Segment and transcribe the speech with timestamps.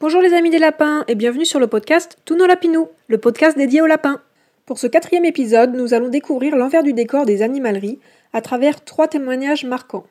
[0.00, 3.58] Bonjour les amis des lapins et bienvenue sur le podcast Tous nos lapinous, le podcast
[3.58, 4.22] dédié aux lapins.
[4.64, 7.98] Pour ce quatrième épisode, nous allons découvrir l'envers du décor des animaleries
[8.32, 10.06] à travers trois témoignages marquants.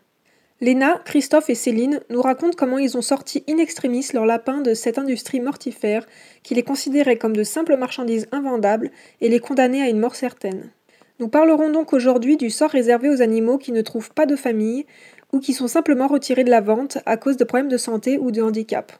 [0.62, 4.76] Léna, Christophe et Céline nous racontent comment ils ont sorti in extremis leurs lapins de
[4.76, 6.06] cette industrie mortifère
[6.44, 10.70] qui les considérait comme de simples marchandises invendables et les condamnait à une mort certaine.
[11.20, 14.86] Nous parlerons donc aujourd'hui du sort réservé aux animaux qui ne trouvent pas de famille
[15.34, 18.30] ou qui sont simplement retirés de la vente à cause de problèmes de santé ou
[18.30, 18.94] de handicap.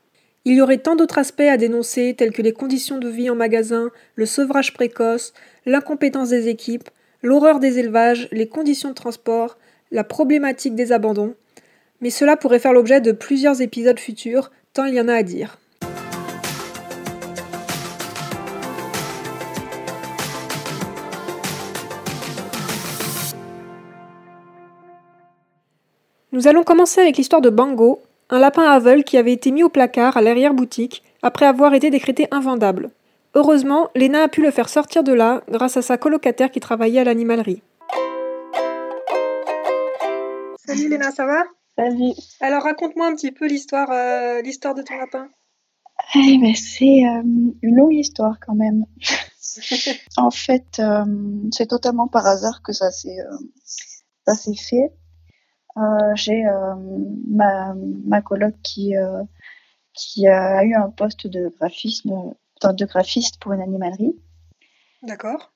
[0.50, 3.36] Il y aurait tant d'autres aspects à dénoncer tels que les conditions de vie en
[3.36, 5.32] magasin, le sevrage précoce,
[5.68, 6.90] l'incompétence des équipes,
[7.22, 9.60] l'horreur des élevages, les conditions de transport,
[9.92, 11.36] la problématique des abandons,
[12.02, 15.22] mais cela pourrait faire l'objet de plusieurs épisodes futurs, tant il y en a à
[15.22, 15.60] dire.
[26.32, 29.70] Nous allons commencer avec l'histoire de Bango, un lapin aveugle qui avait été mis au
[29.70, 32.92] placard à l'arrière-boutique après avoir été décrété invendable.
[33.34, 37.00] Heureusement, Léna a pu le faire sortir de là grâce à sa colocataire qui travaillait
[37.00, 37.62] à l'animalerie.
[40.66, 41.44] Salut Léna, ça va?
[41.76, 42.14] Salut.
[42.40, 45.28] Alors raconte-moi un petit peu l'histoire euh, l'histoire de ton lapin.
[46.16, 47.24] Eh ben, c'est euh,
[47.62, 48.86] une longue histoire quand même.
[50.18, 51.06] en fait, euh,
[51.52, 53.18] c'est totalement par hasard que ça s'est
[54.28, 54.92] ça s'est fait.
[56.16, 56.44] J'ai
[57.28, 57.74] ma,
[58.06, 58.94] ma coloc qui
[59.94, 64.20] qui a eu un poste de graphisme de graphiste pour une animalerie.
[65.04, 65.54] D'accord.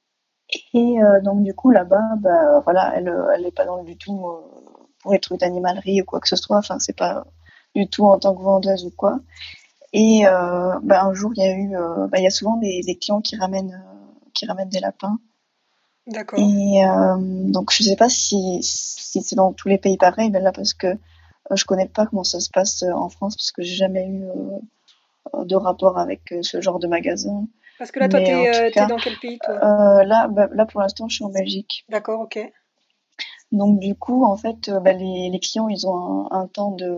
[0.74, 4.26] Et donc du coup là-bas, bah, voilà, elle elle n'est pas dans du tout
[5.00, 6.58] pour être une animalerie ou quoi que ce soit.
[6.58, 7.26] Enfin, c'est pas
[7.76, 9.20] du tout en tant que vendeuse ou quoi.
[9.94, 12.58] Et euh, bah, un jour, il y a eu, euh, bah, il y a souvent
[12.58, 15.20] des, clients qui ramènent, euh, qui ramènent des lapins.
[16.08, 16.40] D'accord.
[16.40, 16.82] Et
[17.52, 20.74] donc, je sais pas si, si c'est dans tous les pays pareil, mais là, parce
[20.74, 20.98] que
[21.54, 24.26] je connais pas comment ça se passe en France, parce que j'ai jamais eu
[25.34, 27.48] de rapport avec ce genre de magasin.
[27.80, 30.04] Parce que là, toi, tu es, dans quel pays, toi?
[30.04, 31.86] là, bah, là, pour l'instant, je suis en Belgique.
[31.90, 32.40] D'accord, ok.
[33.54, 36.98] Donc du coup, en fait, euh, bah, les, les, clients, ils ont un, temps de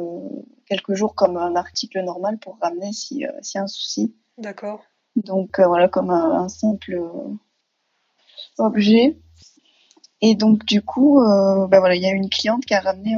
[0.65, 4.15] quelques jours comme un article normal pour ramener s'il y a un souci.
[4.37, 4.81] D'accord.
[5.17, 6.97] Donc euh, voilà, comme un, simple
[8.57, 9.17] objet.
[10.21, 13.15] Et donc du coup, euh, bah, voilà, il y a une cliente qui a ramené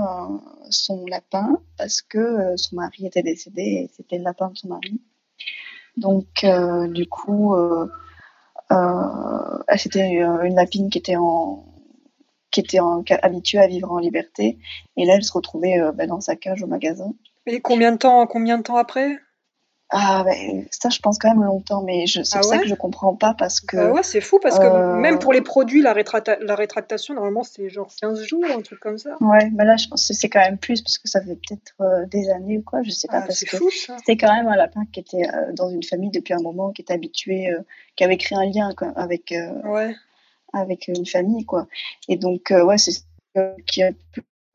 [0.70, 5.00] son lapin parce que son mari était décédé et c'était le lapin de son mari.
[5.96, 6.46] Donc
[6.90, 7.56] du coup,
[9.78, 11.64] c'était une lapine qui était en
[12.52, 12.80] qui était
[13.22, 14.58] habituée à vivre en liberté.
[14.96, 17.14] Et là, elle se retrouvait euh, bah, dans sa cage au magasin.
[17.46, 19.18] Et combien de temps, combien de temps après?
[19.90, 23.16] Ah ben, ça je pense quand même longtemps, mais c'est ah ça que je comprends
[23.16, 23.78] pas parce que.
[23.78, 25.96] Bah ouais, c'est fou parce que euh, même pour les produits, la,
[26.42, 29.16] la rétractation normalement c'est genre 15 jours, un truc comme ça.
[29.22, 31.74] Ouais, mais là je pense que c'est quand même plus parce que ça fait peut-être
[31.82, 33.20] euh, des années ou quoi, je sais pas.
[33.20, 33.58] Ah, parce que
[33.98, 36.94] c'était quand même un lapin qui était dans une famille depuis un moment, qui était
[36.94, 37.50] habitué,
[37.96, 39.34] qui avait créé un lien avec.
[39.64, 39.96] ouais
[40.54, 41.68] avec une famille, quoi.
[42.08, 43.02] Et donc, euh, ouais, c'est ce
[43.66, 43.92] qui a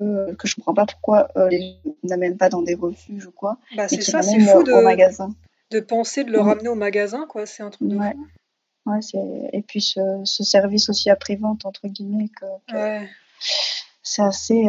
[0.03, 3.59] euh, que je comprends pas pourquoi euh, les n'amènent pas dans des refuges ou quoi.
[3.77, 5.35] Bah, c'est ça, c'est fou de, au magasin.
[5.71, 7.47] de penser de le ramener au magasin, quoi.
[7.47, 8.13] C'est un truc de ouais.
[8.13, 8.27] fou.
[8.85, 8.99] Ouais,
[9.53, 13.09] et puis ce, ce, service aussi après-vente, entre guillemets, que, ouais.
[14.03, 14.67] c'est assez.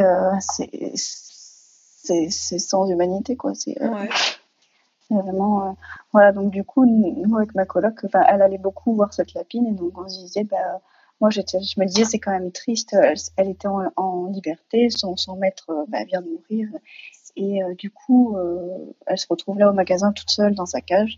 [1.99, 3.55] c'est sans humanité, quoi.
[3.55, 4.09] C'est ouais.
[5.09, 5.75] vraiment.
[6.11, 9.71] voilà, donc du coup, nous, avec ma coloc, elle allait beaucoup voir cette lapine, et
[9.71, 10.79] donc on se disait, bah,
[11.23, 11.39] moi, je
[11.79, 12.97] me disais, c'est quand même triste.
[13.37, 16.67] Elle, était en, liberté, son, maître euh, bah, vient de mourir.
[17.37, 20.81] Et euh, du coup, euh, elle se retrouve là au magasin toute seule dans sa
[20.81, 21.17] cage.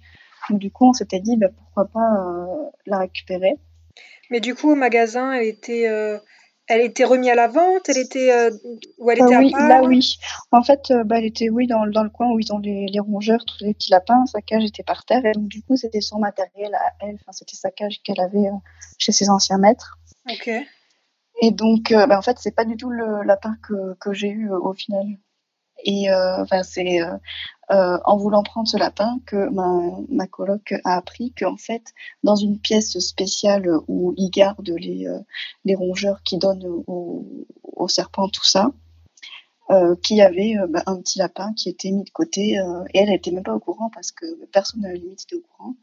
[0.52, 2.46] Donc, du coup, on s'était dit, bah, pourquoi pas
[2.86, 3.56] la récupérer.
[4.30, 5.90] Mais du coup, au magasin, elle était,
[6.68, 8.32] elle était remise à la vente Elle était.
[8.98, 10.16] où elle était à Oui, là, oui.
[10.52, 13.00] En fait, bah, elle était, oui, dans, dans, le coin où ils ont les, les,
[13.00, 14.26] rongeurs, tous les petits lapins.
[14.26, 15.26] Sa cage était par terre.
[15.26, 17.16] Et donc, du coup, c'était son matériel à elle.
[17.16, 18.50] Enfin, c'était sa cage qu'elle avait
[18.98, 20.00] chez ses anciens maîtres.
[20.32, 20.50] Ok.
[21.42, 24.30] Et donc, euh, bah, en fait, c'est pas du tout le lapin que, que j'ai
[24.30, 25.06] eu euh, au final.
[25.84, 27.00] Et euh, enfin, c'est
[27.70, 31.94] en voulant prendre ce lapin que ma, ma coloc a appris qu'en fait,
[32.24, 35.08] dans une pièce spéciale où ils gardent les,
[35.64, 37.26] les rongeurs qui donnent aux,
[37.64, 38.72] aux serpents, tout ça,
[39.72, 42.60] euh, qu'il y avait bah, un petit lapin qui était mis de côté
[42.94, 45.76] et elle n'était même pas au courant parce que personne n'a limite était au courant.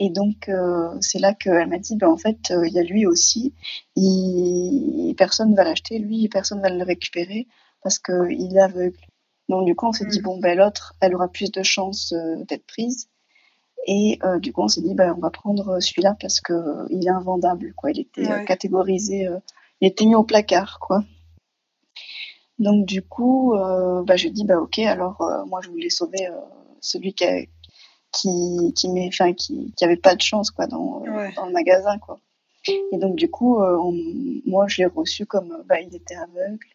[0.00, 2.82] Et donc, euh, c'est là qu'elle m'a dit, ben, en fait, euh, il y a
[2.82, 3.54] lui aussi,
[3.94, 5.14] il...
[5.16, 7.46] personne ne va l'acheter, lui, personne ne va le récupérer
[7.82, 8.98] parce qu'il est aveugle.
[9.48, 10.22] Donc, du coup, on s'est dit, mm.
[10.22, 13.08] bon, ben, l'autre, elle aura plus de chances euh, d'être prise.
[13.88, 17.74] Et du coup, on s'est dit, ben, on va prendre celui-là parce qu'il est invendable,
[17.74, 17.90] quoi.
[17.90, 19.28] Il était catégorisé,
[19.80, 21.02] il était mis au placard, quoi.
[22.60, 23.52] Donc, du coup,
[24.06, 26.28] bah, je dis, bah, ok, alors, moi, je voulais sauver
[26.80, 27.42] celui qui a,
[28.12, 31.00] qui qui met enfin qui qui avait pas de chance quoi dans
[31.34, 32.20] dans le magasin quoi
[32.68, 33.58] et donc du coup
[34.46, 36.66] moi je l'ai reçu comme bah il était aveugle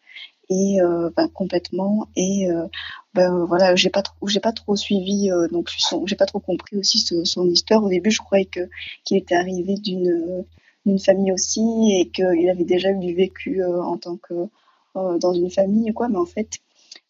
[0.48, 2.08] et euh, bah, complètement.
[2.16, 2.66] Et euh,
[3.14, 5.70] bah, voilà j'ai pas trop j'ai pas trop suivi euh, donc
[6.06, 7.84] j'ai pas trop compris aussi son histoire.
[7.84, 8.68] Au début je croyais que
[9.04, 10.44] qu'il était arrivé d'une
[10.86, 11.60] d'une famille aussi
[12.00, 14.48] et qu'il avait déjà eu du vécu en tant que
[14.94, 16.08] dans une famille quoi.
[16.08, 16.58] Mais en fait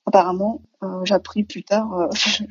[0.06, 0.62] apparemment
[1.05, 2.11] j'ai appris plus tard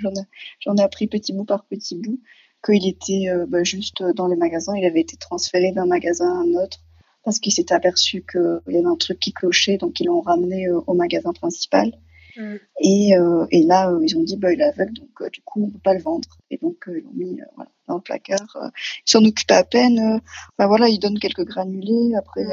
[0.60, 2.20] j'en ai ai appris petit bout par petit bout
[2.66, 4.76] qu'il était bah, juste dans les magasins.
[4.78, 6.80] Il avait été transféré d'un magasin à un autre
[7.28, 10.68] parce qu'ils s'étaient aperçus qu'il y avait un truc qui clochait, donc ils l'ont ramené
[10.68, 11.92] euh, au magasin principal.
[12.38, 12.56] Mm.
[12.80, 15.64] Et, euh, et, là, euh, ils ont dit, bah, il est aveugle, donc du coup,
[15.64, 16.30] on ne peut pas le vendre.
[16.52, 18.56] Et donc, ils l'ont mis voilà, dans le placard.
[18.56, 20.22] ils s'en occupent à peine.
[20.58, 22.16] Bah, voilà, ils donnent quelques granulés.
[22.16, 22.46] Après,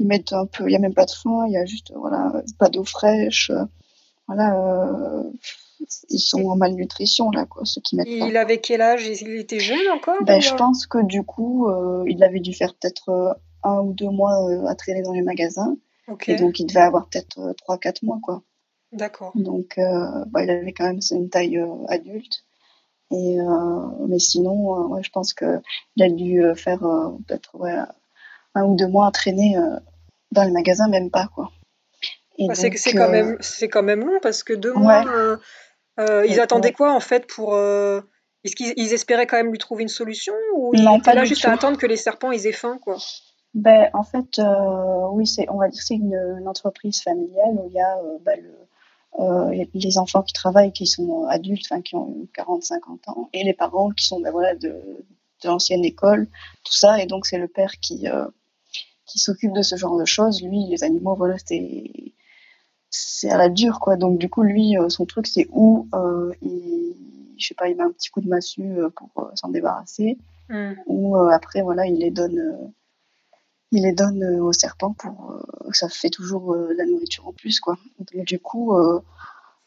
[0.00, 1.92] ils mettent un peu, il n'y a même pas de soin, il y a juste
[1.94, 3.52] voilà, pas d'eau fraîche.
[4.26, 5.22] voilà,
[6.08, 9.06] ils sont en malnutrition, là, quoi, ceux qui mettent Il avait quel âge?
[9.06, 11.68] Il était jeune encore ben, Je pense que du coup,
[12.08, 15.76] il avait dû faire peut-être un ou deux mois euh, à traîner dans les magasins.
[16.26, 18.42] Et donc, il devait avoir peut-être euh, trois, quatre mois, quoi.
[18.92, 19.30] D'accord.
[19.36, 22.44] Donc, euh, bah, il avait quand même une taille adulte.
[23.12, 23.38] Et,
[24.08, 25.60] mais sinon, je pense qu'il
[26.00, 26.78] a dû faire
[27.26, 27.56] peut-être
[28.54, 29.56] un ou deux mois à traîner
[30.30, 31.50] dans les magasins, même pas, quoi.
[32.38, 33.36] Bah, c'est quand, même,
[33.70, 35.04] quand même long parce que deux mois,
[35.98, 37.56] ils attendaient quoi en fait pour.
[37.56, 41.52] Est-ce qu'ils espéraient quand même lui trouver une solution ou ils étaient là juste à
[41.52, 42.96] attendre que les serpents ils aient faim quoi?
[43.54, 47.66] Ben, en fait, euh, oui, c'est, on va dire c'est une, une, entreprise familiale où
[47.66, 48.54] il y a euh, ben, le,
[49.18, 53.52] euh, les enfants qui travaillent, qui sont adultes, enfin, qui ont 40-50 ans, et les
[53.52, 56.28] parents qui sont ben, voilà, de, de l'ancienne école,
[56.64, 57.02] tout ça.
[57.02, 58.26] Et donc, c'est le père qui, euh,
[59.06, 60.42] qui s'occupe de ce genre de choses.
[60.42, 61.90] Lui, les animaux, voilà, c'est,
[62.88, 63.96] c'est à la dure, quoi.
[63.96, 65.88] Donc, du coup, lui, euh, son truc, c'est où
[66.40, 66.94] il,
[67.36, 70.18] je sais pas, il met un petit coup de massue pour s'en débarrasser,
[70.50, 70.74] mm.
[70.86, 72.72] ou après, voilà, il les donne
[73.72, 77.32] il les donne euh, aux serpents pour euh, ça fait toujours euh, la nourriture en
[77.32, 77.76] plus quoi.
[77.98, 78.76] Donc, du coup,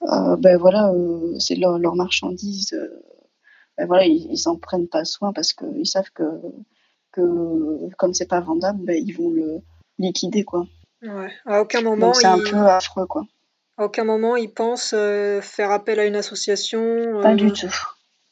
[0.01, 0.91] ben voilà,
[1.39, 2.75] c'est leur, leur, marchandise.
[3.77, 6.23] ben voilà, ils, s'en prennent pas soin parce qu'ils savent que
[7.11, 9.61] que comme c'est pas vendable, ben, ils vont le
[9.99, 10.65] liquider quoi.
[11.01, 11.31] Ouais.
[11.45, 12.13] À aucun moment.
[12.13, 13.23] c'est un peu affreux quoi.
[13.77, 14.95] À aucun moment ils pensent
[15.41, 17.21] faire appel à une association.
[17.21, 17.73] Pas du tout.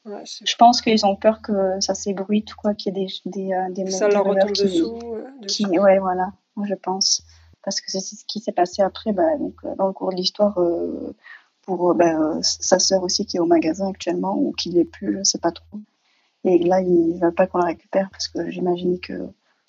[0.06, 3.92] je pense qu'ils ont peur que ça s'ébruite, quoi, qu'il y ait des, des, des
[3.92, 5.00] Ça leur retombe qui, dessous.
[5.48, 6.32] Qui, ouais, voilà,
[6.64, 7.24] je pense.
[7.64, 10.16] Parce que c'est ce qui s'est passé après, bah, donc, euh, dans le cours de
[10.16, 11.16] l'histoire, euh,
[11.64, 15.20] pour euh, bah, sa sœur aussi qui est au magasin actuellement, ou qui l'est plus,
[15.20, 15.80] je sais pas trop.
[16.44, 19.14] Et là, ils ne veulent pas qu'on la récupère parce que j'imagine que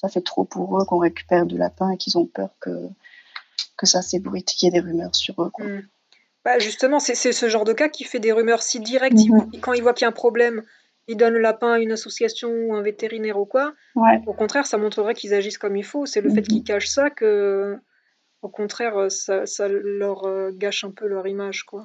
[0.00, 2.88] ça fait trop pour eux qu'on récupère du lapin et qu'ils ont peur que,
[3.76, 5.50] que ça s'ébruite, qu'il y ait des rumeurs sur eux.
[5.50, 5.66] Quoi.
[5.66, 5.82] Hmm.
[6.44, 9.16] Bah justement, c'est ce genre de cas qui fait des rumeurs si directes.
[9.16, 9.60] Mhm.
[9.60, 10.62] Quand ils voient qu'il y a un problème,
[11.08, 13.72] ils donnent le lapin à une association ou un vétérinaire ou quoi.
[14.26, 16.06] Au contraire, ça montrerait qu'ils agissent comme il faut.
[16.06, 16.46] C'est le fait mhm.
[16.46, 17.78] qu'ils cachent ça que,
[18.42, 21.84] au contraire, ça, ça leur euh, gâche un peu leur image, quoi.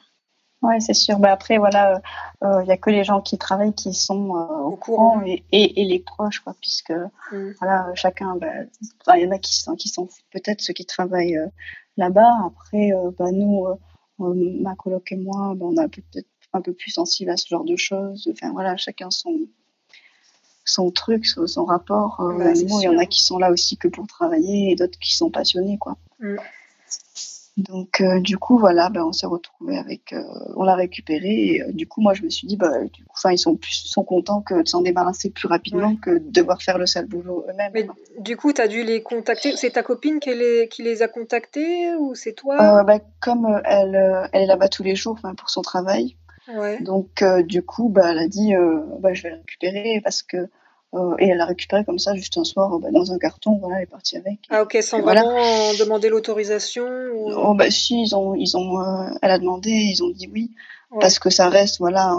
[0.64, 1.20] Ouais, c'est sûr.
[1.20, 2.02] Bah après, voilà,
[2.42, 5.44] il euh, n'y a que les gens qui travaillent qui sont euh, au, courant, et,
[5.52, 6.94] et, les proches, quoi, puisque
[7.32, 7.52] mm.
[7.60, 8.48] voilà, chacun, bah,
[9.16, 11.40] il y en a qui sont, qui sont peut-être ceux qui travaillent
[11.96, 12.48] là-bas.
[12.48, 13.68] Après, bah, nous,
[14.18, 17.66] ma coloc et moi, bah, on a peut-être un peu plus sensible à ce genre
[17.66, 18.30] de choses.
[18.32, 19.48] Enfin voilà, chacun son
[20.68, 23.88] son truc, son, rapport euh, bah, Il y en a qui sont là aussi que
[23.88, 25.98] pour travailler et d'autres qui sont passionnés, quoi.
[26.20, 26.36] Mm.
[27.58, 30.22] Donc euh, du coup voilà, ben, on s'est retrouvé avec, euh,
[30.56, 32.72] on l'a récupéré et du coup moi je me suis dit bah
[33.10, 36.62] enfin ils sont plus, sont contents que de s'en débarrasser plus rapidement que de devoir
[36.62, 37.72] faire le sale boulot eux-mêmes.
[37.74, 37.88] Mais
[38.20, 41.08] du coup tu as dû les contacter, c'est ta copine qui les, qui les a
[41.08, 42.84] contactés ou c'est toi?
[42.84, 46.16] Ben, Comme elle, elle est là-bas tous les jours pour son travail,
[46.82, 50.24] donc, euh, du coup, bah, elle a dit euh, bah, Je vais la récupérer parce
[50.24, 50.50] que.
[50.94, 53.58] Euh, et elle l'a récupéré comme ça, juste un soir, bah, dans un carton.
[53.58, 54.40] Voilà, elle est partie avec.
[54.50, 58.82] Ah, ok, sans vraiment demander l'autorisation Oh, bah, si, ils ont, ils ont,
[59.22, 60.52] elle a demandé, ils ont dit oui.
[61.02, 62.16] Parce que ça reste, voilà,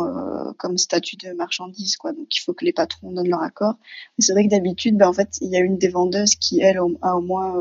[0.58, 2.12] comme statut de marchandise, quoi.
[2.12, 3.76] Donc, il faut que les patrons donnent leur accord.
[4.18, 6.60] Mais c'est vrai que d'habitude, bah, en fait, il y a une des vendeuses qui,
[6.60, 7.54] elle, a au moins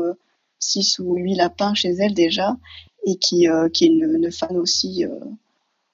[0.58, 2.58] 6 ou 8 lapins chez elle déjà,
[3.06, 5.06] et qui, qui est une, une fan aussi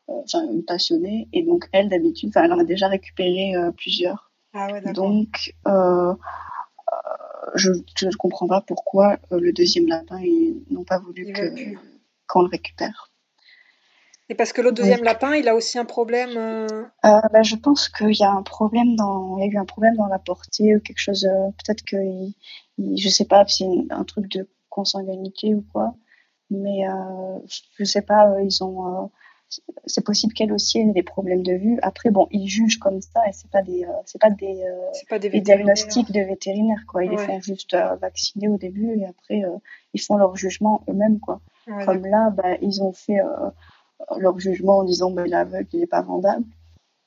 [0.06, 4.68] enfin une passionnée et donc elle d'habitude elle en a déjà récupéré euh, plusieurs ah
[4.70, 6.14] ouais, donc euh, euh,
[7.54, 11.32] je ne comprends pas pourquoi le deuxième lapin ils n'ont pas voulu
[12.26, 13.10] qu'on le récupère
[14.30, 16.30] et parce que le deuxième lapin, il a aussi un problème.
[16.38, 16.66] Euh...
[17.02, 19.96] bah, je pense qu'il y a un problème dans, il y a eu un problème
[19.96, 21.28] dans la portée ou quelque chose.
[21.58, 21.96] Peut-être que,
[22.78, 22.96] il...
[22.96, 25.94] je sais pas, si c'est un truc de consanguinité ou quoi.
[26.48, 26.86] Mais
[27.76, 29.10] je sais pas, ils ont,
[29.86, 31.78] c'est possible qu'elle aussi ait des problèmes de vue.
[31.82, 34.64] Après, bon, ils jugent comme ça et c'est pas des, c'est pas des,
[35.08, 37.04] pas des, diagnostics de vétérinaires, quoi.
[37.04, 39.42] Ils les font juste vacciner au début et après,
[39.92, 41.40] ils font leur jugement eux-mêmes, quoi.
[41.84, 43.20] comme là, bah, ils ont fait
[44.18, 46.44] leur jugement en disant, bah, l'aveugle, il est pas vendable.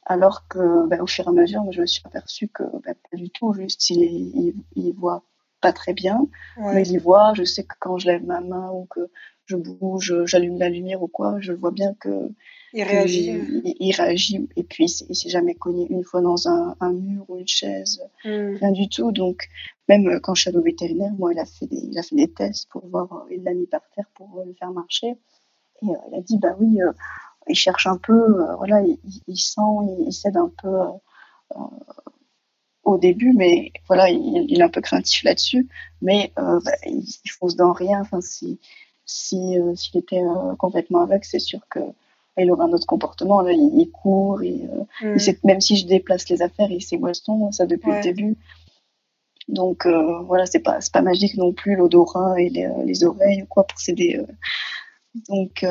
[0.05, 3.17] Alors que, bah, au fur et à mesure, je me suis aperçue que bah, pas
[3.17, 3.53] du tout.
[3.53, 5.23] Juste, il, est, il, voit
[5.59, 6.27] pas très bien,
[6.57, 7.33] mais il voit.
[7.33, 9.09] Je sais que quand je lève ma main ou que
[9.47, 12.29] je bouge, j'allume la lumière ou quoi, je vois bien que
[12.73, 13.31] il réagit.
[13.79, 14.47] Il, réagit.
[14.55, 18.55] Et puis, il s'est jamais cogné une fois dans un, mur ou une chaise, hmm.
[18.55, 19.11] rien du tout.
[19.11, 19.47] Donc,
[19.87, 22.15] même quand je suis allée au vétérinaire, moi, il a fait des, il a fait
[22.15, 25.15] des tests pour voir, il l'a mis par terre pour le faire marcher.
[25.81, 26.91] Et euh, il a dit, bah oui, euh,
[27.49, 28.81] il cherche un peu, euh, voilà,
[29.27, 29.61] il, sent,
[30.05, 30.79] il, cède un peu
[31.55, 31.59] euh,
[32.83, 35.67] au début, mais voilà, il, est un peu craintif là-dessus,
[36.01, 38.01] mais euh, bah, il, fonce dans rien.
[38.01, 38.59] Enfin, si
[39.07, 40.21] s'il était
[40.59, 41.79] complètement aveugle, c'est sûr que
[42.39, 43.41] il aurait un autre comportement.
[43.41, 44.61] Là, il, court, et,
[45.01, 45.17] mm.
[45.43, 48.37] même si je déplace les affaires, il sait où elles sont, ça depuis le début.
[49.47, 53.63] Donc voilà, c'est pas pas magique non plus l'odorat et les, les, oreilles ou quoi
[53.65, 54.21] pour s'aider.
[55.29, 55.65] donc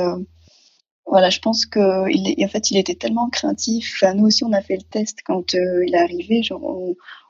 [1.06, 3.94] voilà, je pense que il, en fait, il était tellement craintif.
[3.96, 6.42] Enfin, nous aussi, on a fait le test quand euh, il est arrivé.
[6.42, 6.62] Genre,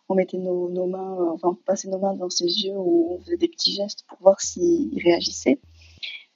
[0.08, 3.08] on, mettait nos, nos, mains, euh, enfin, on passait nos mains dans ses yeux ou
[3.12, 5.58] on faisait des petits gestes pour voir s'il réagissait.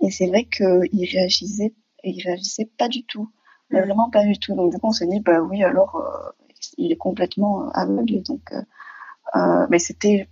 [0.00, 3.30] Et c'est vrai qu'il réagissait, il réagissait pas du tout.
[3.70, 4.54] Mais vraiment pas du tout.
[4.54, 6.30] Donc, du coup, on s'est dit, bah oui, alors, euh,
[6.76, 8.22] il est complètement aveugle.
[8.22, 8.52] Donc,
[9.70, 10.28] mais c'était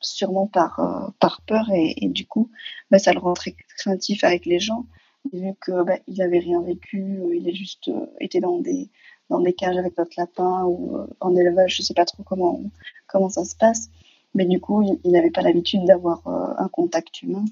[0.00, 2.50] sûrement par, par peur et, et du coup,
[2.90, 4.84] bah, ça le rentrait craintif avec les gens
[5.32, 8.90] vu que bah, il avait rien vécu, euh, il a juste euh, été dans des
[9.30, 12.60] dans des cages avec d'autres lapins ou euh, en élevage, je sais pas trop comment
[13.06, 13.88] comment ça se passe,
[14.34, 17.44] mais du coup il n'avait pas l'habitude d'avoir un contact humain,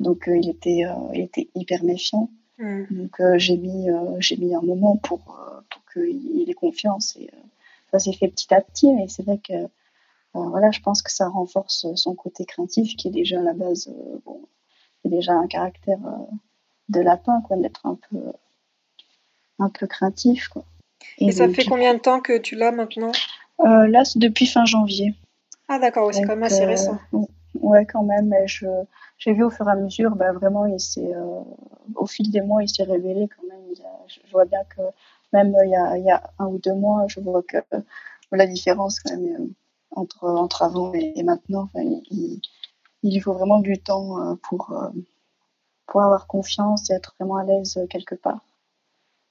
[0.00, 0.82] donc il était
[1.14, 2.30] il était hyper méfiant.
[2.58, 2.84] Hmm.
[2.90, 3.88] Donc j'ai mis
[4.18, 5.20] j'ai mis un moment pour
[5.70, 7.30] pour qu'il ait confiance et
[7.90, 9.68] ça s'est fait petit à petit, mais c'est vrai que
[10.34, 13.90] voilà, je pense que ça renforce son côté craintif qui est déjà à la base
[14.24, 14.42] bon,
[15.02, 15.98] c'est déjà un caractère
[16.88, 18.18] de lapin, quoi, d'être un peu,
[19.58, 20.64] un peu craintif, quoi.
[21.18, 23.12] Et, ça fait combien de temps que tu l'as maintenant?
[23.60, 25.14] Euh, Là, c'est depuis fin janvier.
[25.68, 26.98] Ah d'accord, c'est quand même assez euh, récent.
[27.68, 28.32] Ouais, quand même.
[28.46, 28.66] Je,
[29.18, 31.42] j'ai vu au fur et à mesure, bah, vraiment, il s'est, euh,
[31.94, 33.74] au fil des mois, il s'est révélé quand même.
[34.06, 34.82] je vois bien que
[35.32, 37.58] même il y, a, il y, a, un ou deux mois, je vois que
[38.32, 39.52] la différence quand même
[39.90, 41.68] entre, entre avant et, maintenant.
[41.74, 42.40] il,
[43.02, 44.72] il, faut vraiment du temps pour,
[45.88, 48.44] pour avoir confiance et être vraiment à l'aise euh, quelque part.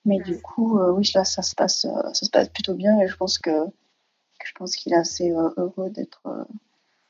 [0.03, 2.99] Mais du coup, euh, oui, là, ça se passe, euh, ça se passe plutôt bien
[2.99, 3.51] et je pense que,
[4.43, 6.21] je pense qu'il est assez heureux d'être,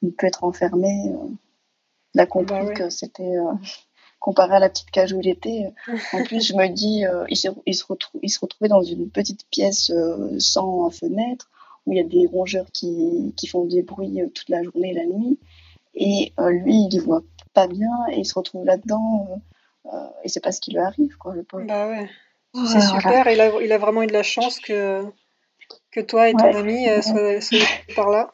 [0.02, 1.12] il peut être enfermé.
[2.14, 3.36] il a compris bah que c'était
[4.20, 5.74] comparé à la petite cage où il était.
[6.14, 7.84] En plus, je me dis, il, se, il, se
[8.22, 9.92] il se retrouvait dans une petite pièce
[10.40, 11.50] sans fenêtre
[11.86, 14.94] où il y a des rongeurs qui, qui font des bruits toute la journée et
[14.94, 15.40] la nuit.
[15.96, 17.24] Et lui, il ne voit
[17.58, 20.80] pas bien et il se retrouve là-dedans euh, euh, et c'est pas ce qui lui
[20.80, 21.66] arrive, quoi, le pauvre.
[21.66, 22.08] Bah ouais.
[22.54, 25.04] C'est super, il, a, il a vraiment eu de la chance que,
[25.92, 27.60] que toi et ton ami euh, soient,
[27.96, 28.32] par là.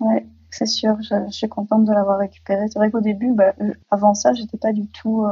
[0.00, 2.68] Ouais, c'est sûr, je, suis contente de l'avoir récupéré.
[2.68, 3.54] C'est vrai qu'au début, bah,
[3.90, 5.26] avant ça, j'étais pas du tout.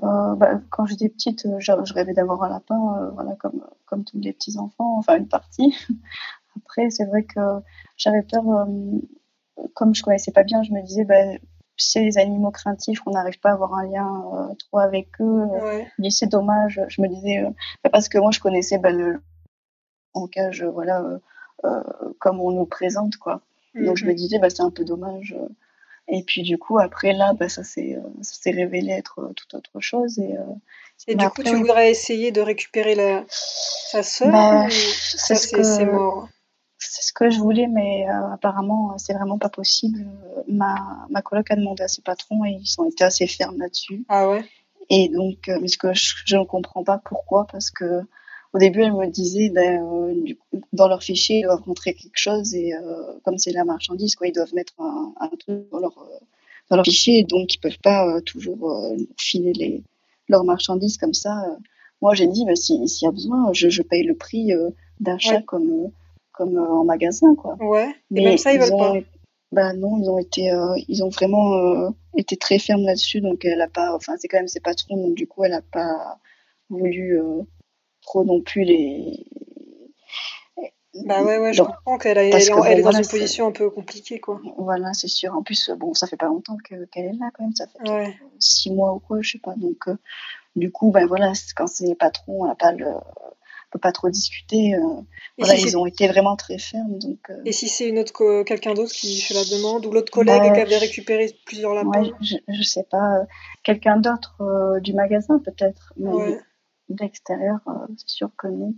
[0.00, 4.58] bah, quand j'étais petite, je, rêvais d'avoir un lapin, voilà, comme, comme tous les petits
[4.58, 5.76] enfants, enfin une partie.
[6.56, 7.40] Après, c'est vrai que
[7.96, 8.42] j'avais peur,
[9.74, 11.38] comme je connaissais pas bien, je me disais, bah,
[11.76, 15.44] c'est les animaux craintifs, on n'arrive pas à avoir un lien euh, trop avec eux.
[15.44, 16.10] Ouais.
[16.10, 16.80] c'est dommage.
[16.88, 17.50] Je me disais, euh,
[17.82, 19.22] bah, parce que moi je connaissais bah, le
[20.14, 21.02] en cage, voilà,
[21.64, 21.82] euh,
[22.18, 23.40] comme on nous présente, quoi.
[23.74, 24.16] Donc je me mhm.
[24.16, 25.34] disais, bah, c'est un peu dommage.
[26.08, 27.96] Et puis du coup, après là, bah, ça s'est
[28.46, 30.18] révélé être tout autre chose.
[30.18, 30.34] Et,
[31.08, 33.24] et du coup, tu voudrais essayer de récupérer la...
[33.28, 36.28] sa sœur bah, c'est ce mort?
[36.84, 40.06] c'est ce que je voulais, mais euh, apparemment, c'est vraiment pas possible.
[40.48, 44.04] Ma, ma coloc a demandé à ses patrons et ils ont été assez fermes là-dessus.
[44.08, 44.44] Ah ouais?
[44.90, 48.02] Et donc, euh, ce que je, ne comprends pas pourquoi, parce que
[48.52, 50.34] au début, elle me disait, ben, euh,
[50.72, 52.72] dans leur fichier, ils doivent montrer quelque chose et
[53.24, 55.94] comme c'est la marchandise, quoi, ils doivent mettre un, truc dans leur,
[56.68, 59.82] dans leur fichier, donc ils peuvent pas toujours filer les,
[60.28, 61.34] leurs marchandises comme ça.
[62.02, 64.52] Moi, j'ai dit, ben, s'il y a besoin, je, je paye le prix
[65.00, 65.90] d'achat comme
[66.32, 67.56] comme euh, en magasin, quoi.
[67.60, 67.94] Ouais.
[68.10, 68.94] Mais même ça, ils, veulent pas.
[69.52, 73.44] Bah non, ils ont été, euh, ils ont vraiment euh, été très fermes là-dessus, donc
[73.44, 76.18] elle a pas, enfin c'est quand même ses patrons, donc du coup elle a pas
[76.70, 77.20] voulu
[78.02, 79.26] trop non plus les.
[81.06, 84.40] Bah ouais, ouais, je comprends qu'elle elle, est dans une position un peu compliquée, quoi.
[84.58, 85.34] Voilà, c'est sûr.
[85.34, 87.54] En plus, bon, ça fait pas longtemps qu'elle est là, quand même.
[87.54, 89.54] Ça fait six mois ou quoi, je sais pas.
[89.56, 89.86] Donc,
[90.54, 92.86] du coup, ben voilà, quand c'est les patrons, on n'a pas le,
[93.70, 94.74] peut pas trop discuter.
[95.38, 96.98] voilà, ils ont été vraiment très fermes.
[96.98, 100.42] Donc, Et si c'est une autre quelqu'un d'autre qui fait la demande ou l'autre collègue
[100.42, 102.10] bah, qui avait récupéré plusieurs lapins?
[102.20, 103.22] je, je sais pas,
[103.62, 106.38] quelqu'un d'autre du magasin peut-être, mais
[106.94, 107.58] d'extérieur,
[107.96, 108.74] c'est sûr que non.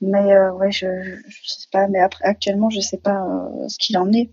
[0.00, 0.86] Mais ouais, je,
[1.28, 1.88] je, sais pas.
[1.88, 3.26] Mais après, actuellement, je sais pas
[3.68, 4.30] ce qu'il en est.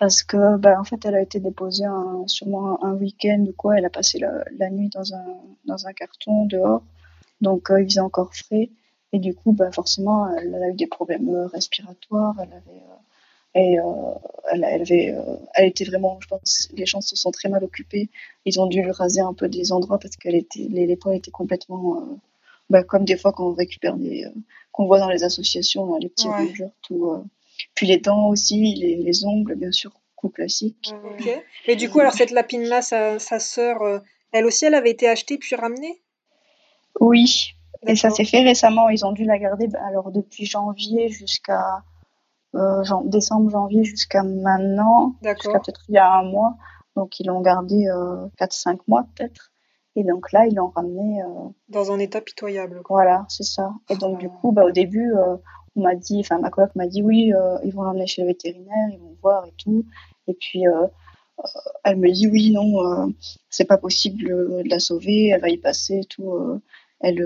[0.00, 1.84] Parce que bah, en fait elle a été déposée
[2.26, 3.76] sûrement un, week-end ou quoi.
[3.76, 5.26] Elle a passé la, nuit dans un
[5.66, 6.82] dans un carton dehors.
[7.42, 8.70] Donc euh, il faisait encore frais.
[9.12, 12.34] Et du coup bah forcément elle, a eu des problèmes euh, respiratoires.
[12.40, 12.94] Elle euh,
[13.54, 13.76] et
[14.52, 15.14] elle, avait
[15.54, 18.08] elle était vraiment je pense les gens se sont très mal occupés.
[18.46, 21.16] Ils ont dû lui raser un peu des endroits parce qu'elle était les, les poils
[21.16, 22.18] étaient complètement
[22.70, 24.26] bah, comme des fois quand on récupère des
[24.72, 26.72] qu'on voit dans les associations les petits ouais.
[26.82, 27.22] tout
[27.74, 30.92] puis les dents aussi, les, ongles, bien sûr, coup classique.
[31.04, 31.28] Ok.
[31.66, 33.98] Et du coup, alors cette lapine-là, sa, sa sœur, euh,
[34.32, 36.00] elle aussi, elle avait été achetée puis ramenée?
[37.00, 37.52] Oui.
[37.86, 38.88] Et ça s'est fait récemment.
[38.90, 41.82] Ils ont dû la garder bah, alors depuis janvier jusqu'à
[42.54, 45.14] euh, décembre, janvier jusqu'à maintenant.
[45.22, 46.56] Jusqu'à peut-être il y a un mois.
[46.96, 49.49] Donc ils l'ont gardée euh, 4-5 mois peut-être.
[49.96, 51.22] Et donc là, ils l'ont ramenée.
[51.22, 52.82] Euh, Dans un état pitoyable.
[52.88, 53.72] Voilà, c'est ça.
[53.88, 55.12] Et donc du coup, bah, au début,
[55.76, 58.28] on m'a dit, enfin ma coloc m'a dit oui, euh, ils vont l'emmener chez le
[58.28, 59.84] vétérinaire, ils vont voir et tout.
[60.26, 61.42] Et puis euh, euh,
[61.84, 63.12] elle me dit oui, non,
[63.48, 66.60] c'est pas possible de la sauver, elle va y passer et tout.
[67.00, 67.24] elle,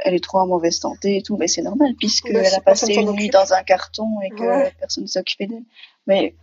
[0.00, 2.94] elle est trop en mauvaise santé et tout, mais c'est normal puisqu'elle elle a passé
[2.94, 5.64] une nuit dans un carton et que personne ne s'est occupé d'elle.
[6.06, 6.34] Mais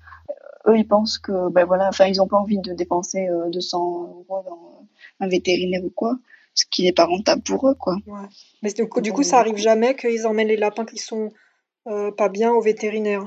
[0.68, 4.44] eux, ils pensent que, ben voilà, enfin, ils ont pas envie de dépenser 200 euros
[4.46, 4.88] dans
[5.20, 6.18] un vétérinaire ou quoi
[6.56, 7.98] ce qui n'est pas rentable pour eux, quoi.
[8.06, 8.28] Ouais.
[8.62, 11.32] Mais du coup, du coup, ça arrive jamais qu'ils emmènent les lapins qui sont
[11.88, 13.26] euh, pas bien au vétérinaire.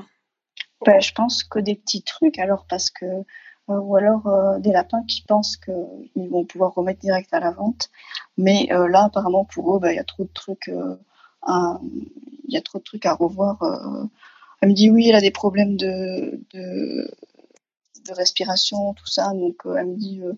[0.85, 3.23] Ben, je pense que des petits trucs, alors parce que euh,
[3.67, 7.89] ou alors euh, des lapins qui pensent qu'ils vont pouvoir remettre direct à la vente.
[8.37, 12.61] Mais là, apparemment, pour eux, ben, il y a trop de trucs, il y a
[12.61, 13.59] trop de trucs à revoir.
[14.61, 17.11] Elle me dit oui, elle a des problèmes de, de,
[18.07, 19.33] de respiration, tout ça.
[19.33, 20.33] Donc elle me dit euh,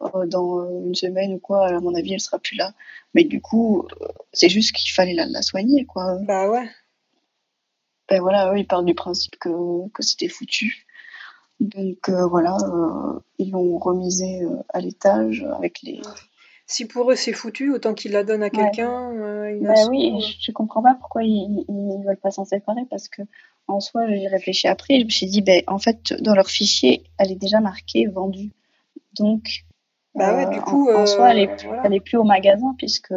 [0.00, 2.72] dans euh, une semaine ou quoi, à mon avis, elle sera plus là.
[3.14, 6.18] Mais du coup, euh, c'est juste qu'il fallait la, la, soigner, quoi.
[6.22, 6.68] Bah ouais.
[8.08, 10.86] Ben voilà, eux, ils partent du principe que, que c'était foutu.
[11.60, 12.56] Donc voilà,
[13.38, 16.00] ils l'ont remisé à l'étage avec les.
[16.66, 19.12] Si pour eux c'est foutu, autant qu'ils la donnent à quelqu'un.
[19.60, 23.22] bah oui, je, comprends pas pourquoi ils, ils, veulent pas s'en séparer parce que
[23.68, 27.02] en soi, j'ai réfléchi après, je me suis dit, ben en fait, dans leur fichier,
[27.18, 28.52] elle est déjà marquée vendue.
[29.18, 29.64] Donc,
[30.18, 33.14] bah ouais, du coup, en, soi, elle est, elle est, plus au magasin puisque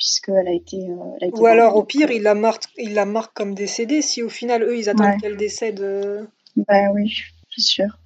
[0.00, 0.88] puisqu'elle a été.
[0.88, 3.54] Euh, elle a été Ou alors, au pire, il la, marque, il la marque comme
[3.54, 5.80] décédée si au final, eux, ils attendent qu'elle décède.
[5.80, 6.24] Euh.
[6.56, 7.22] Ben oui,
[7.54, 7.98] c'est sûr.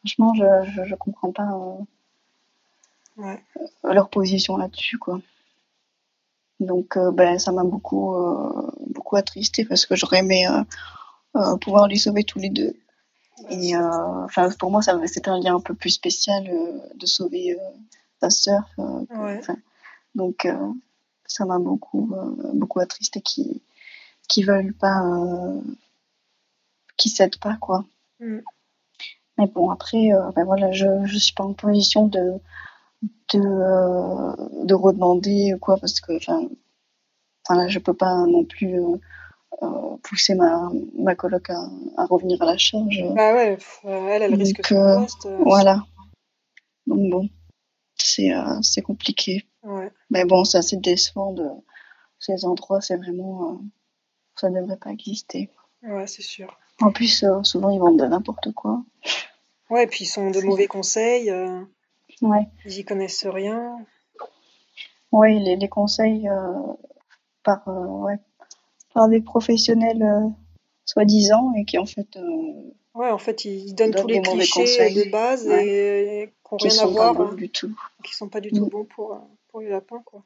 [0.00, 1.48] Franchement, je, je, je comprends pas
[3.18, 3.42] euh, ouais.
[3.84, 5.20] leur position là-dessus, quoi.
[6.58, 8.16] Donc, ben, ça m'a beaucoup,
[8.86, 10.46] beaucoup attristé parce que j'aurais aimé
[11.60, 12.74] pouvoir les sauver tous les deux.
[13.50, 17.52] Et euh, enfin, pour moi, c'était un lien un peu plus spécial euh, de sauver
[17.52, 17.64] euh,
[18.20, 18.64] ta sœur.
[20.14, 20.48] Donc,
[21.26, 22.14] ça m'a beaucoup,
[22.54, 23.60] beaucoup attristé qu'ils
[24.28, 25.02] qui veulent pas,
[26.96, 27.84] qui cèdent pas, quoi.
[28.20, 28.38] Mm.
[29.38, 32.40] Mais bon, après, ben voilà, je ne suis pas en position de,
[33.34, 36.48] de, de redemander quoi, parce que, enfin,
[37.54, 38.96] là, je peux pas non plus euh,
[40.02, 43.02] pousser ma, ma coloc à, à, revenir à la charge.
[43.14, 45.26] Bah ouais, elle, elle risque son euh, poste.
[45.26, 45.82] Euh, voilà.
[46.86, 47.28] Donc bon,
[47.96, 48.30] c'est
[48.62, 49.46] c'est compliqué.
[49.62, 49.90] Ouais.
[50.10, 51.48] Mais bon, c'est assez décevant de
[52.18, 53.60] ces endroits, c'est vraiment.
[54.36, 55.50] ça ne devrait pas exister.
[55.82, 56.56] Ouais, c'est sûr.
[56.80, 58.82] En plus, souvent, ils vendent de n'importe quoi.
[59.70, 61.32] Ouais, et puis ils sont de mauvais conseils.
[62.22, 62.48] ouais.
[62.64, 63.78] Ils y connaissent rien.
[65.12, 66.28] Ouais, les, les conseils
[67.42, 68.18] par, ouais,
[68.96, 70.26] par des professionnels euh,
[70.86, 72.16] soi-disant et qui en fait.
[72.16, 76.82] Euh, ouais, en fait, ils donnent tous les clichés de base et, qui n'ont rien
[76.82, 77.14] à voir.
[77.14, 77.76] Pas bons du tout.
[78.02, 78.70] Qui sont pas du tout mm.
[78.70, 80.22] bons pour, euh, pour les lapins, quoi.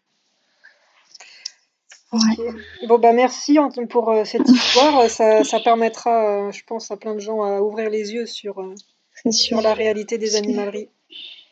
[2.87, 5.09] Bon, bah merci pour cette histoire.
[5.11, 8.65] Ça, ça permettra, je pense, à plein de gens à ouvrir les yeux sur,
[9.31, 10.89] sur la réalité des animaleries.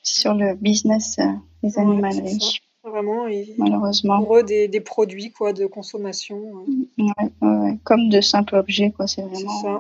[0.03, 1.17] Sur le business
[1.63, 2.61] des animaleries.
[2.89, 3.27] Vraiment,
[3.59, 4.23] Malheureusement.
[4.23, 6.39] pour eux, des, des, produits quoi, de consommation.
[6.99, 9.07] Ouais, ouais, comme de simples objets, quoi.
[9.07, 9.63] C'est vraiment.
[9.63, 9.69] Ça.
[9.69, 9.79] Euh,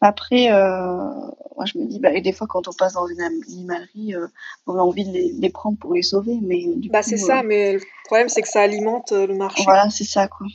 [0.00, 1.10] après, euh,
[1.56, 4.28] moi, je me dis, bah, des fois, quand on passe dans une animalerie, euh,
[4.66, 7.74] on a envie de les, les, prendre pour les sauver, mais bah, c'est ça, mais
[7.74, 9.64] le problème, c'est que ça alimente le marché.
[9.64, 10.46] Voilà, c'est ça, quoi.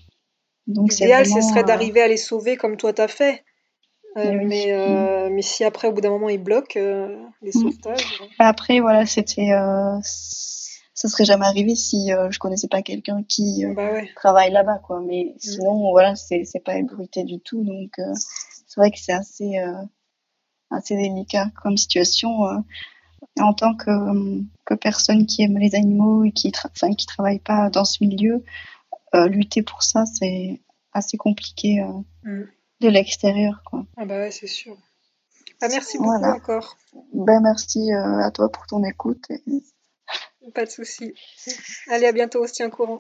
[0.68, 3.44] Donc, L'idéal, ce serait d'arriver à les sauver comme toi, t'as fait.
[4.16, 6.80] mais, mais si après, au bout d'un moment, ils bloquent
[7.42, 7.52] les mm.
[7.52, 8.22] sauvetages.
[8.40, 9.50] Après, voilà, c'était
[11.04, 14.78] ça serait jamais arrivé si euh, je connaissais pas quelqu'un qui euh, Bah travaille là-bas,
[14.78, 15.02] quoi.
[15.02, 18.14] Mais sinon, voilà, c'est c'est pas ébruité du tout, donc euh,
[18.66, 19.58] c'est vrai que c'est assez
[20.72, 22.30] assez délicat comme situation
[23.38, 23.92] en tant que
[24.64, 28.42] que personne qui aime les animaux et qui enfin qui travaille pas dans ce milieu.
[29.14, 30.62] lutter pour ça, c'est
[30.94, 31.84] assez compliqué
[32.24, 32.44] mm.
[32.80, 33.86] de l'extérieur, quoi.
[33.98, 34.78] Ah bah ouais, c'est sûr.
[35.62, 36.78] Ah, merci beaucoup encore.
[37.14, 39.26] Ben, merci à toi pour ton écoute.
[39.30, 39.64] Et...
[40.54, 41.14] Pas de souci.
[41.88, 43.00] Allez, à bientôt, on se tient au courant.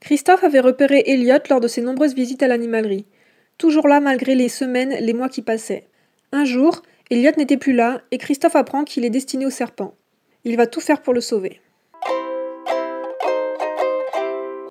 [0.00, 3.06] Christophe avait repéré Elliot lors de ses nombreuses visites à l'animalerie.
[3.56, 5.86] Toujours là malgré les semaines, les mois qui passaient.
[6.32, 9.94] Un jour, Elliot n'était plus là et Christophe apprend qu'il est destiné au serpent.
[10.44, 11.60] Il va tout faire pour le sauver.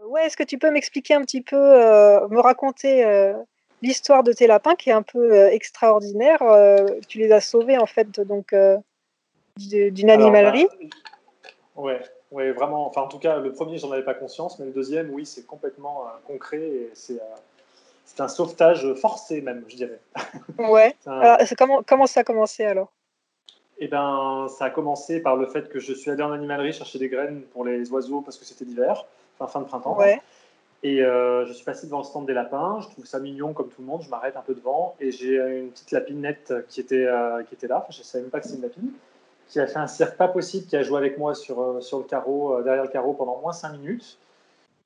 [0.05, 3.33] Ouais, est-ce que tu peux m'expliquer un petit peu, euh, me raconter euh,
[3.81, 6.41] l'histoire de tes lapins qui est un peu euh, extraordinaire.
[6.41, 8.77] Euh, tu les as sauvés en fait donc euh,
[9.57, 10.67] d'une animalerie.
[10.81, 12.87] Bah, ouais, ouais, vraiment.
[12.87, 15.45] Enfin, en tout cas, le premier, j'en avais pas conscience, mais le deuxième, oui, c'est
[15.45, 17.19] complètement concret et c'est
[18.03, 19.99] c'est un sauvetage forcé même, je dirais.
[20.57, 20.95] Ouais.
[21.05, 22.91] alors, comment, comment ça a commencé alors?
[23.77, 26.99] Eh ben, ça a commencé par le fait que je suis allé en animalerie chercher
[26.99, 29.05] des graines pour les oiseaux parce que c'était l'hiver,
[29.39, 29.97] enfin fin de printemps.
[29.97, 30.21] Ouais.
[30.83, 33.69] Et euh, je suis passé devant le stand des lapins, je trouve ça mignon comme
[33.69, 34.95] tout le monde, je m'arrête un peu devant.
[34.99, 38.31] Et j'ai une petite lapinette qui était, euh, qui était là, je ne savais même
[38.31, 38.91] pas que c'était une lapine,
[39.47, 41.99] qui a fait un cirque pas possible, qui a joué avec moi sur, euh, sur
[41.99, 44.17] le carreau, derrière le carreau pendant moins 5 minutes.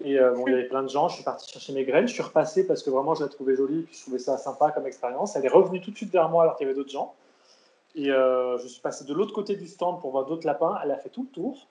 [0.03, 2.13] Et bon, il y avait plein de gens, je suis parti chercher mes graines, je
[2.13, 4.85] suis repassé parce que vraiment je la trouvais jolie, puis je trouvais ça sympa comme
[4.85, 5.37] expérience.
[5.37, 7.15] Elle est revenue tout de suite vers moi alors qu'il y avait d'autres gens.
[7.95, 10.97] Et je suis passé de l'autre côté du stand pour voir d'autres lapins, elle a
[10.97, 11.65] fait tout le tour.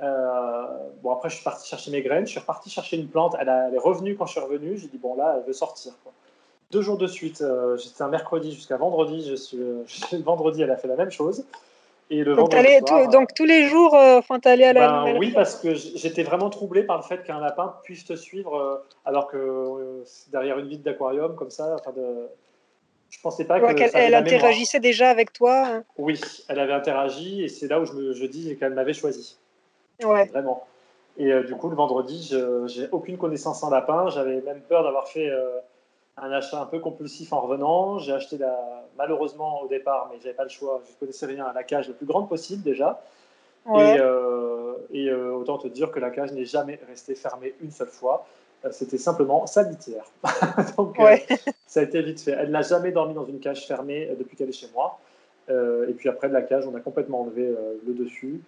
[0.00, 0.66] Euh,
[1.02, 3.36] bon, après, je suis parti chercher mes graines, je suis reparti chercher une plante.
[3.40, 4.78] Elle, est revenue quand je suis revenu.
[4.78, 5.92] J'ai dit, bon, là, elle veut sortir.
[6.70, 9.26] Deux jours de suite, euh, j'étais un mercredi jusqu'à vendredi.
[9.28, 11.44] Je suis, euh, le vendredi, elle a fait la même chose.
[12.10, 12.50] Et le donc,
[13.12, 15.04] donc tous les jours, enfin, tu allé à la.
[15.04, 18.82] Ben, oui, parce que j'étais vraiment troublé par le fait qu'un lapin puisse te suivre
[19.04, 21.76] alors que derrière une vitre d'aquarium, comme ça.
[21.78, 22.28] Enfin, de...
[23.10, 25.66] Je pensais pas qu'elle elle interagissait déjà avec toi.
[25.66, 25.84] Hein.
[25.98, 29.36] Oui, elle avait interagi et c'est là où je, me, je dis qu'elle m'avait choisi.
[30.04, 30.26] Ouais.
[30.26, 30.66] Vraiment.
[31.16, 34.08] Et euh, du coup, le vendredi, je j'ai aucune connaissance en lapin.
[34.08, 35.58] J'avais même peur d'avoir fait euh,
[36.16, 37.98] un achat un peu compulsif en revenant.
[37.98, 40.80] J'ai acheté la, malheureusement au départ, mais j'avais pas le choix.
[40.88, 43.02] Je connaissais rien, la cage la plus grande possible déjà.
[43.66, 47.88] Et, euh, et autant te dire que la cage n'est jamais restée fermée une seule
[47.88, 48.26] fois.
[48.70, 50.04] C'était simplement sanitaire.
[50.78, 50.96] Donc
[51.66, 52.30] ça a été vite fait.
[52.30, 54.98] Elle n'a jamais dormi dans une cage fermée depuis qu'elle est chez moi.
[55.50, 57.54] et puis après de la cage, on a complètement enlevé
[57.86, 58.40] le dessus.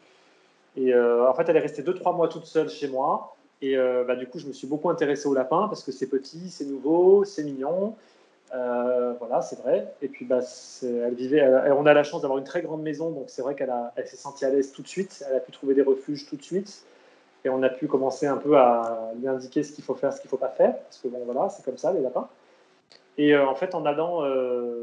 [0.77, 3.37] Et euh, en fait, elle est restée 2-3 mois toute seule chez moi.
[3.63, 6.09] Et euh, bah, du coup, je me suis beaucoup intéressé au lapin parce que c'est
[6.09, 7.95] petit, c'est nouveau, c'est mignon.
[8.55, 9.93] Euh, voilà, c'est vrai.
[10.03, 10.41] Et puis, bah,
[10.83, 11.47] elle vivait.
[11.73, 14.17] on a la chance d'avoir une très grande maison, donc c'est vrai qu'elle elle s'est
[14.17, 15.25] sentie à l'aise tout de suite.
[15.29, 16.85] Elle a pu trouver des refuges tout de suite.
[17.45, 20.21] Et on a pu commencer un peu à lui indiquer ce qu'il faut faire, ce
[20.21, 20.77] qu'il ne faut pas faire.
[20.79, 22.29] Parce que bon, voilà, c'est comme ça, les lapins.
[23.19, 24.23] Et en fait, en allant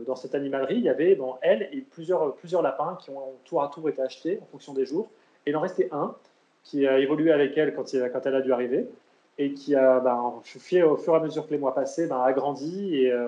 [0.06, 3.89] dans cette animalerie, il y avait elle et plusieurs lapins qui ont tour à tour
[3.89, 5.08] été achetés en fonction des jours
[5.47, 6.15] il en restait un
[6.63, 8.88] qui a évolué avec elle quand, il, quand elle a dû arriver
[9.38, 12.33] et qui a, ben, au fur et à mesure que les mois passaient, ben, a
[12.33, 12.97] grandi.
[12.97, 13.27] Et, euh,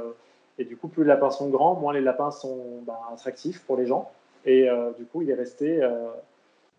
[0.57, 3.77] et, du coup, plus les lapins sont grands, moins les lapins sont ben, attractifs pour
[3.77, 4.09] les gens.
[4.45, 6.07] Et euh, du coup, il est resté euh,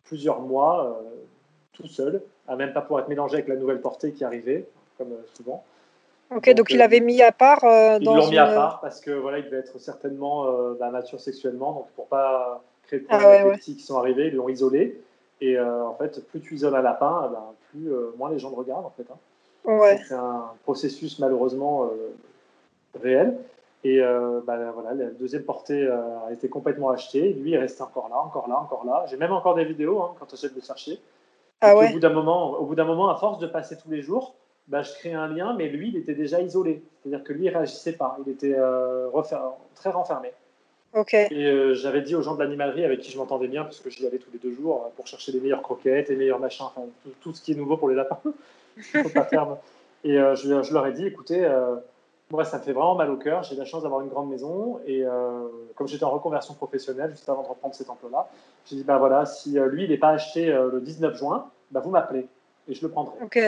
[0.05, 1.01] plusieurs mois
[1.73, 4.67] tout seul, à même pas pouvoir être mélangé avec la nouvelle portée qui arrivait,
[4.99, 5.65] comme souvent.
[6.35, 7.61] Ok, donc, il l'avait mis à part.
[8.01, 10.47] ils l'ont mis à part parce que voilà, il devait être certainement
[10.91, 15.01] mature sexuellement, donc pour pas créer de ah problèmes qui sont arrivés, ils l'ont isolé.
[15.41, 18.39] Et euh, en fait, plus tu isoles un lapin, eh ben, plus, euh, moins les
[18.39, 19.07] gens le regardent en fait.
[19.11, 19.17] Hein.
[20.07, 22.15] C'est un processus malheureusement euh,
[23.03, 23.39] réel.
[23.83, 23.99] Et
[24.47, 27.33] bah, voilà, la deuxième portée a été complètement achetée.
[27.33, 29.07] Lui, il resté encore là, encore là, encore là.
[29.09, 31.01] J'ai même encore des vidéos hein, quand tu essaies de le chercher.
[31.63, 31.89] Ah ouais.
[31.89, 34.35] au, bout d'un moment, au bout d'un moment, à force de passer tous les jours,
[34.69, 36.83] bah, je crée un lien, mais lui, il était déjà isolé.
[37.01, 38.19] C'est-à-dire que lui, il réagissait pas.
[38.27, 38.55] Il était
[39.75, 40.31] très renfermé.
[41.31, 43.91] Et euh, j'avais dit aux gens de l'animalerie avec qui je m'entendais bien, parce que
[43.91, 46.67] j'y allais tous les deux jours euh, pour chercher les meilleures croquettes, les meilleurs machins,
[46.67, 46.83] enfin
[47.21, 48.21] tout, ce qui est nouveau pour les lapins.
[49.15, 49.57] pas faire.
[50.03, 51.49] Et euh, je, je, leur ai dit, écoutez,
[52.31, 53.45] moi ça me fait vraiment mal au cœur.
[53.45, 55.05] J'ai la chance d'avoir une grande maison et
[55.75, 58.29] comme j'étais en reconversion professionnelle juste avant de reprendre cet emploi-là,
[58.67, 61.91] j'ai dit bah voilà, si lui il n'est pas acheté le 19 juin, bah vous
[61.91, 62.27] m'appelez
[62.69, 63.17] et je le prendrai.
[63.23, 63.39] Ok.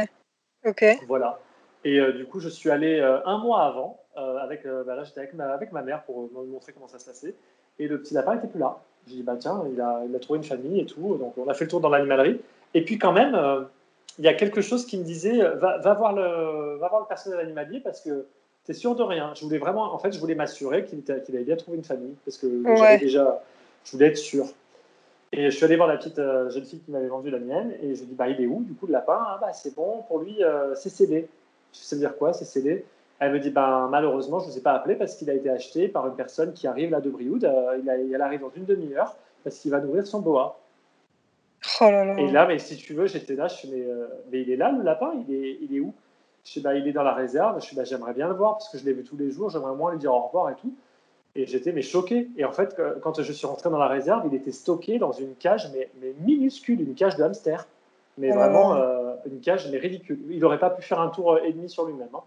[0.65, 0.85] Ok.
[1.07, 1.39] Voilà.
[1.85, 5.21] Et du coup, je suis allé un mois avant euh, avec, euh, bah là, j'étais
[5.21, 7.35] avec ma, avec ma mère pour me montrer comment ça se passait.
[7.79, 8.79] Et le petit lapin n'était plus là.
[9.07, 11.17] J'ai dit, bah tiens, il a, il a trouvé une famille et tout.
[11.17, 12.41] Donc, on a fait le tour dans l'animalerie.
[12.75, 13.63] Et puis, quand même, euh,
[14.19, 17.07] il y a quelque chose qui me disait, va, va, voir, le, va voir le
[17.07, 18.27] personnel animalier parce que
[18.65, 19.33] tu es sûr de rien.
[19.35, 22.15] Je voulais vraiment, en fait, je voulais m'assurer qu'il qu'il avait bien trouvé une famille
[22.25, 23.43] parce que déjà,
[23.85, 24.47] je voulais être sûr.
[25.33, 27.73] Et je suis allé voir la petite euh, jeune fille qui m'avait vendu la mienne
[27.83, 29.19] et je lui ai dit bah, il est où du coup le lapin?
[29.19, 31.27] Ah bah c'est bon, pour lui euh, c'est cédé.
[31.73, 32.85] Je sais dire quoi, c'est cédé
[33.23, 35.49] Elle me dit bah, malheureusement je ne vous ai pas appelé parce qu'il a été
[35.49, 37.45] acheté par une personne qui arrive là de Brioude.
[37.45, 40.59] Euh, il elle arrive dans une demi-heure parce qu'il va nourrir son boa.
[41.81, 42.19] Oh là là.
[42.19, 43.87] Et là, mais si tu veux, j'étais là, je suis mais,
[44.33, 45.95] mais il est là le lapin, il est, il est où?
[46.45, 47.61] Je suis bah, il est dans la réserve.
[47.61, 49.51] Je suis bah, j'aimerais bien le voir parce que je l'ai vu tous les jours,
[49.51, 50.75] j'aimerais moins lui dire au revoir et tout.
[51.37, 52.29] Et j'étais mais choqué.
[52.37, 55.37] Et en fait, quand je suis rentré dans la réserve, il était stocké dans une
[55.37, 57.69] cage, mais, mais minuscule, une cage de hamster.
[58.19, 60.19] Mais oh vraiment, euh, une cage, mais ridicule.
[60.29, 62.09] Il n'aurait pas pu faire un tour et demi sur lui-même.
[62.13, 62.21] Hein.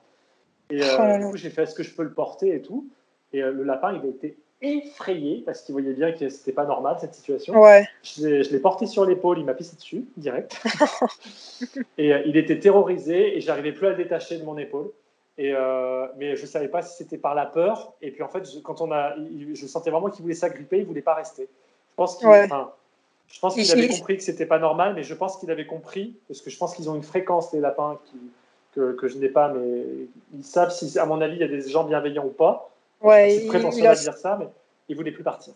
[0.69, 2.87] Et euh, oh du coup, j'ai fait est-ce que je peux le porter et tout.
[3.33, 6.65] Et euh, le lapin, il a été effrayé parce qu'il voyait bien que c'était pas
[6.65, 7.61] normal cette situation.
[7.61, 7.87] Ouais.
[8.03, 10.61] Je l'ai porté sur l'épaule, il m'a pissé dessus direct.
[11.97, 14.91] et il était terrorisé et j'arrivais plus à le détacher de mon épaule.
[15.37, 17.93] Et euh, mais je ne savais pas si c'était par la peur.
[18.01, 19.15] Et puis en fait, je, quand on a,
[19.53, 21.43] je sentais vraiment qu'il voulait s'agripper, il ne voulait pas rester.
[21.43, 22.27] Je pense qu'il
[23.27, 26.15] je pense qu'il avait compris que c'était pas normal, mais je pense qu'il avait compris,
[26.27, 28.17] parce que je pense qu'ils ont une fréquence, les lapins, qui,
[28.75, 29.83] que, que, je n'ai pas, mais
[30.33, 32.69] ils savent si, à mon avis, il y a des gens bienveillants ou pas.
[33.01, 33.95] Ouais, c'est prétentieux a...
[33.95, 34.47] de dire ça, mais
[34.89, 35.53] il voulait plus partir.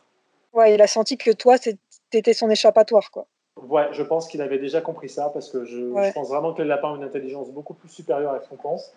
[0.53, 3.25] Ouais, il a senti que toi, c'était son échappatoire, quoi.
[3.67, 6.61] Ouais, je pense qu'il avait déjà compris ça, parce que je, je pense vraiment que
[6.61, 8.93] les lapins ont une intelligence beaucoup plus supérieure à ce qu'on pense.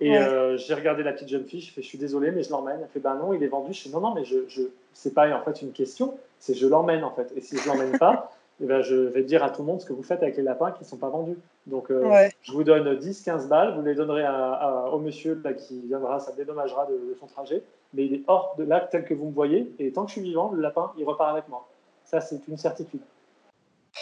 [0.00, 2.50] Et euh, j'ai regardé la petite jeune fille, je fais, je suis désolé, mais je
[2.50, 2.80] l'emmène.
[2.82, 3.74] Elle fait, ben non, il est vendu.
[3.74, 4.62] Je fais, non, non, mais je, je
[4.94, 7.30] c'est pas en fait une question, c'est je l'emmène en fait.
[7.36, 9.86] Et si je l'emmène pas, eh ben, je vais dire à tout le monde ce
[9.86, 11.36] que vous faites avec les lapins qui ne sont pas vendus.
[11.66, 15.80] Donc, euh, je vous donne 10-15 balles, vous les donnerez à, au monsieur là, qui
[15.86, 17.62] viendra, ça dédommagera de, de, son trajet.
[17.94, 19.72] Mais il est hors de là tel que vous me voyez.
[19.78, 21.66] Et tant que je suis vivant, le lapin, il repart avec moi.
[22.04, 23.00] Ça, c'est une certitude.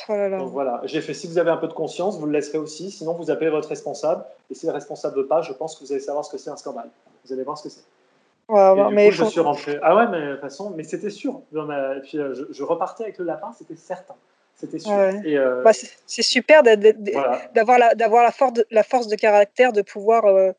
[0.09, 2.59] Oh Donc voilà, j'ai fait si vous avez un peu de conscience, vous le laisserez
[2.59, 2.91] aussi.
[2.91, 4.25] Sinon, vous appelez votre responsable.
[4.51, 6.51] Et si le responsable veut pas, je pense que vous allez savoir ce que c'est
[6.51, 6.91] un scandale.
[7.25, 7.85] Vous allez voir ce que c'est.
[8.49, 9.79] Ouais, mais je suis rentré.
[9.83, 11.43] Ah ouais, mais de toute façon, mais c'était sûr.
[11.53, 14.15] Et puis, euh, je, repartais avec le lapin, c'était certain.
[14.59, 14.93] C'était sûr.
[14.93, 20.25] Euh, bah, c'est super d'avoir la, la, force de, la force de caractère de pouvoir
[20.25, 20.51] euh,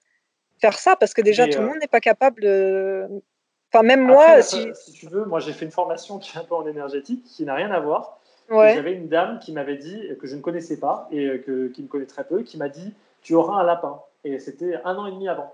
[0.62, 3.07] faire ça, parce que déjà, tout le monde n'est pas capable de.
[3.71, 4.41] Enfin, même moi.
[4.41, 4.69] si...
[4.73, 4.93] si...
[4.93, 7.55] tu veux, moi, j'ai fait une formation qui est un peu en énergétique, qui n'a
[7.55, 8.19] rien à voir.
[8.49, 11.88] J'avais une dame qui m'avait dit, que je ne connaissais pas et que, qui me
[11.88, 14.01] connaît très peu, qui m'a dit Tu auras un lapin.
[14.23, 15.53] Et c'était un an et demi avant.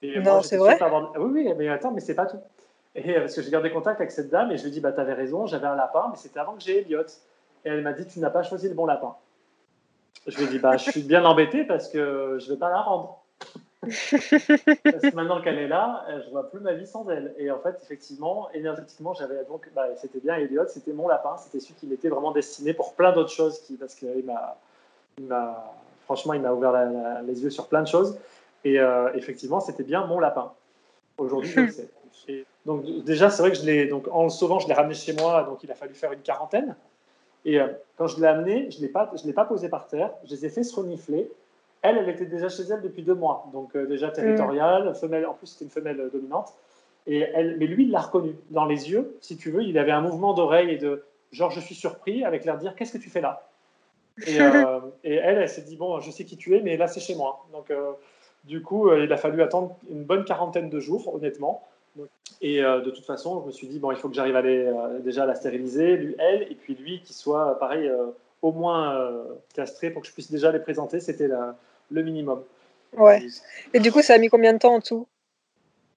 [0.00, 0.78] Et non, c'est vrai
[1.16, 2.40] Oui, oui, mais attends, mais c'est pas tout.
[2.94, 4.80] Et euh, parce que j'ai gardé contact avec cette dame et je lui ai dit
[4.80, 7.04] bah, T'avais raison, j'avais un lapin, mais c'était avant que j'ai Elliot.
[7.64, 9.16] Et elle m'a dit Tu n'as pas choisi le bon lapin.
[10.26, 12.70] Je lui ai dit bah, Je suis bien embêté parce que je ne vais pas
[12.70, 13.18] la rendre.
[13.80, 17.34] Parce que maintenant qu'elle est là, je vois plus ma vie sans elle.
[17.38, 21.58] Et en fait, effectivement, énergétiquement, j'avais donc, bah, c'était bien Elliot, c'était mon lapin, c'était
[21.58, 25.68] celui qui m'était vraiment destiné pour plein d'autres choses, qui, parce qu'il m'a,
[26.04, 26.72] franchement, il m'a ouvert
[27.24, 28.16] les yeux sur plein de choses.
[28.64, 30.52] Et euh, effectivement, c'était bien mon lapin.
[31.18, 34.74] Aujourd'hui, je donc déjà, c'est vrai que je l'ai, donc en le sauvant, je l'ai
[34.74, 36.76] ramené chez moi, donc il a fallu faire une quarantaine.
[37.44, 39.86] Et euh, quand je l'ai amené, je ne l'ai pas, je l'ai pas posé par
[39.86, 41.30] terre, je les ai fait se renifler.
[41.82, 44.94] Elle, elle était déjà chez elle depuis deux mois, donc euh, déjà territoriale, mm.
[44.94, 46.54] femelle, en plus c'était une femelle euh, dominante.
[47.08, 49.90] Et elle, mais lui, il l'a reconnu dans les yeux, si tu veux, il avait
[49.90, 53.02] un mouvement d'oreille et de genre je suis surpris avec l'air de dire qu'est-ce que
[53.02, 53.48] tu fais là?
[54.26, 56.86] Et, euh, et, elle, elle s'est dit bon, je sais qui tu es, mais là
[56.86, 57.46] c'est chez moi.
[57.50, 57.72] Donc
[58.44, 61.66] du coup, il a fallu attendre une bonne quarantaine de jours, honnêtement.
[62.40, 64.72] Et de toute façon, je me suis dit bon, il faut que j'arrive à aller
[65.04, 67.90] déjà la stériliser, lui, elle, et puis lui qui soit pareil
[68.40, 69.24] au moins
[69.54, 71.00] castré pour que je puisse déjà les présenter.
[71.00, 71.28] C'était
[71.90, 72.42] le minimum.
[72.96, 73.22] Ouais.
[73.72, 75.06] Et du coup, ça a mis combien de temps en tout?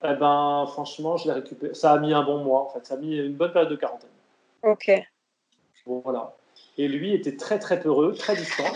[0.03, 1.73] Eh ben, franchement, je l'ai récupéré.
[1.73, 2.85] Ça a mis un bon mois, en fait.
[2.85, 4.09] Ça a mis une bonne période de quarantaine.
[4.61, 4.91] Ok.
[5.85, 6.35] Bon, voilà.
[6.77, 8.71] Et lui était très, très peureux, très distant,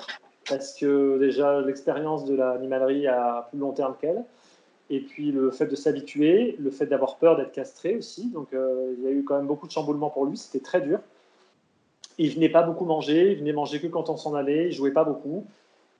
[0.47, 4.23] parce que déjà, l'expérience de l'animalerie à plus long terme qu'elle.
[4.89, 8.29] Et puis le fait de s'habituer, le fait d'avoir peur d'être castré aussi.
[8.29, 10.81] Donc euh, il y a eu quand même beaucoup de chamboulements pour lui, c'était très
[10.81, 10.99] dur.
[12.17, 14.91] Il venait pas beaucoup manger, il venait manger que quand on s'en allait, il jouait
[14.91, 15.45] pas beaucoup.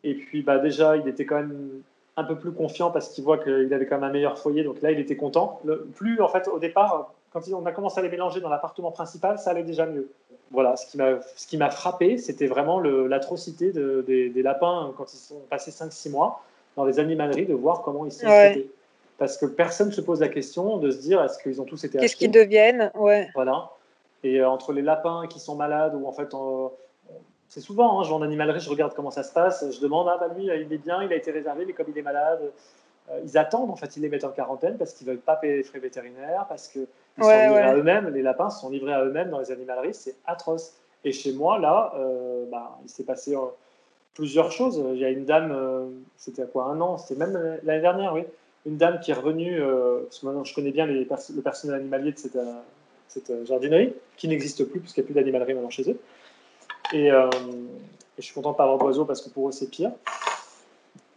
[0.04, 1.82] Et puis bah, déjà, il était quand même
[2.17, 4.63] un peu plus confiant parce qu'il voit qu'il avait quand même un meilleur foyer.
[4.63, 5.60] Donc là, il était content.
[5.63, 8.91] Le, plus, en fait, au départ, quand on a commencé à les mélanger dans l'appartement
[8.91, 10.10] principal, ça allait déjà mieux.
[10.52, 15.69] Voilà, ce qui m'a frappé, c'était vraiment l'atrocité de, des, lapins quand ils sont passés
[15.69, 16.43] 5-6 mois
[16.75, 18.71] dans les animaleries, de voir comment ils sont traités.
[19.19, 21.84] Parce que personne ne se pose la question de se dire est-ce qu'ils ont tous
[21.84, 23.29] été Qu'est-ce qu'ils deviennent ouais.
[23.36, 23.69] Voilà.
[24.23, 26.34] Et euh, entre les lapins qui sont malades ou en fait
[27.49, 30.08] c'est souvent, hein, je vais en animalerie, je regarde comment ça se passe, je demande,
[30.08, 32.51] ah bah lui, il est bien, il a été réservé, mais comme il est malade,
[33.10, 35.36] euh, ils attendent, en fait, ils les mettent en quarantaine parce qu'ils ne veulent pas
[35.36, 36.86] payer les frais vétérinaires, parce qu'ils
[37.19, 40.75] sont livrés à eux-mêmes, les lapins sont livrés à eux-mêmes dans les animaleries, c'est atroce.
[41.03, 43.39] Et chez moi, là, euh, bah, il s'est passé euh,
[44.13, 44.79] plusieurs choses.
[44.93, 48.25] Il y a une dame, c'était à quoi, un an, c'était même l'année dernière, oui,
[48.65, 49.60] une dame qui est revenue,
[50.04, 52.38] parce que maintenant je connais bien les le personnel animalier de cette,
[53.08, 56.00] cette jardinerie, qui n'existe plus, puisqu'il n'y a plus d'animalerie maintenant chez eux.
[56.93, 59.69] Et, euh, et je suis content de pas avoir d'oiseaux parce que pour eux, c'est
[59.69, 59.91] pire.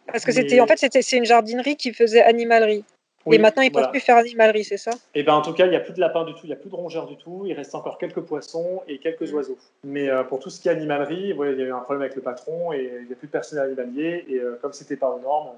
[0.07, 2.85] Parce que c'était, en fait, c'était, c'est une jardinerie qui faisait animalerie.
[3.25, 3.87] Oui, et maintenant, ils ne voilà.
[3.87, 4.91] peuvent plus faire animalerie, c'est ça?
[5.15, 6.53] Et ben en tout cas, il n'y a plus de lapins du tout, il n'y
[6.53, 7.45] a plus de rongeurs du tout.
[7.47, 9.35] Il reste encore quelques poissons et quelques Mm.
[9.35, 9.59] oiseaux.
[9.85, 12.03] Mais euh, pour tout ce qui est animalerie, ouais, il y a eu un problème
[12.03, 14.25] avec le patron et il n'y a plus de personnel animalier.
[14.29, 15.53] Et euh, comme c'était pas aux normes, euh,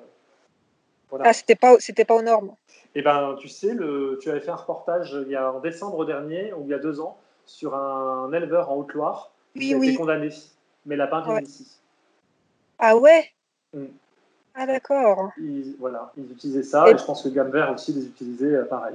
[1.10, 1.26] voilà.
[1.28, 2.54] Ah, c'était pas, c'était pas aux normes.
[2.94, 6.04] Et ben tu sais, le, tu avais fait un reportage il y a en décembre
[6.04, 9.76] dernier ou il y a deux ans sur un éleveur en Haute-Loire Oui, qui a
[9.78, 9.88] oui.
[9.88, 10.30] été condamné.
[10.86, 11.42] Mais lapin vient Ouais.
[11.42, 11.66] d'ici.
[12.78, 13.30] Ah ouais
[13.72, 13.86] Mm.
[14.54, 15.30] Ah d'accord.
[15.36, 18.54] Ils, voilà, ils utilisaient ça Et- et, je pense que Gamme Vert aussi les utilisait
[18.54, 18.94] euh, pareil.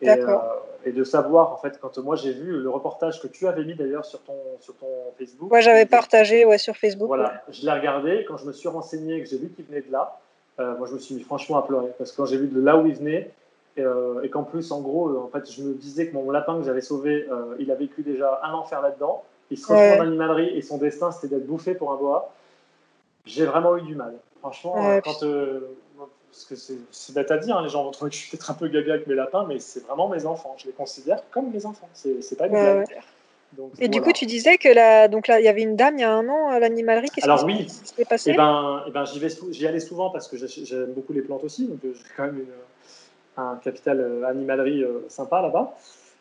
[0.00, 0.42] Et, D'accord.
[0.42, 3.64] euh, et de savoir, en fait, quand moi j'ai vu le reportage que tu avais
[3.64, 5.50] mis d'ailleurs sur ton, sur ton Facebook.
[5.50, 7.08] Moi, j'avais partagé ouais, sur Facebook.
[7.10, 7.16] ouais.
[7.16, 8.24] Voilà, je l'ai regardé.
[8.26, 10.18] Quand je me suis renseigné et que j'ai vu qu'il venait de là,
[10.60, 11.92] euh, moi je me suis mis franchement à pleurer.
[11.98, 13.30] Parce que quand j'ai vu de là où il venait,
[13.76, 16.30] et, euh, et qu'en plus, en gros, euh, en fait, je me disais que mon
[16.30, 19.22] lapin que j'avais sauvé, il a vécu déjà un enfer là-dedans.
[19.50, 19.98] Il se retrouve Ouais.
[19.98, 22.32] en animalerie et son destin c'était d'être bouffé pour un boa.
[23.24, 24.14] J'ai vraiment eu du mal.
[24.40, 25.12] Franchement, Ouais, quand.
[25.20, 28.50] parce que c'est bête à dire, hein, les gens vont trouver que je suis peut-être
[28.50, 30.54] un peu gaga avec mes lapins, mais c'est vraiment mes enfants.
[30.58, 31.88] Je les considère comme mes enfants.
[31.94, 33.00] C'est c'est pas une Ouais, blague.
[33.52, 35.94] Donc, Et du coup, tu disais que là, donc là, il y avait une dame
[35.96, 37.08] il y a un an à l'animalerie.
[37.10, 38.30] Qu'est-ce Alors qui oui, s'est- passé?
[38.32, 41.12] Eh ben, eh ben, j'y vais, sou- j'y allais souvent parce que j'ai- j'aime beaucoup
[41.12, 45.40] les plantes aussi, donc euh, j'ai quand même une- un capital euh, animalerie euh, sympa
[45.40, 45.74] là-bas.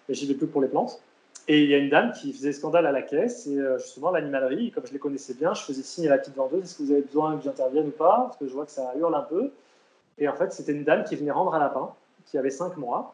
[0.10, 1.02] Et j'y vais plus pour les plantes.
[1.50, 4.72] Et il y a une dame qui faisait scandale à la caisse et justement l'animalerie,
[4.72, 6.92] comme je les connaissais bien, je faisais signe à la petite vendeuse est-ce que vous
[6.92, 8.24] avez besoin que j'intervienne ou pas?
[8.28, 9.52] Parce que je vois que ça hurle un peu.
[10.18, 11.90] Et en fait, c'était une dame qui venait rendre un lapin
[12.26, 13.14] qui avait 5 mois.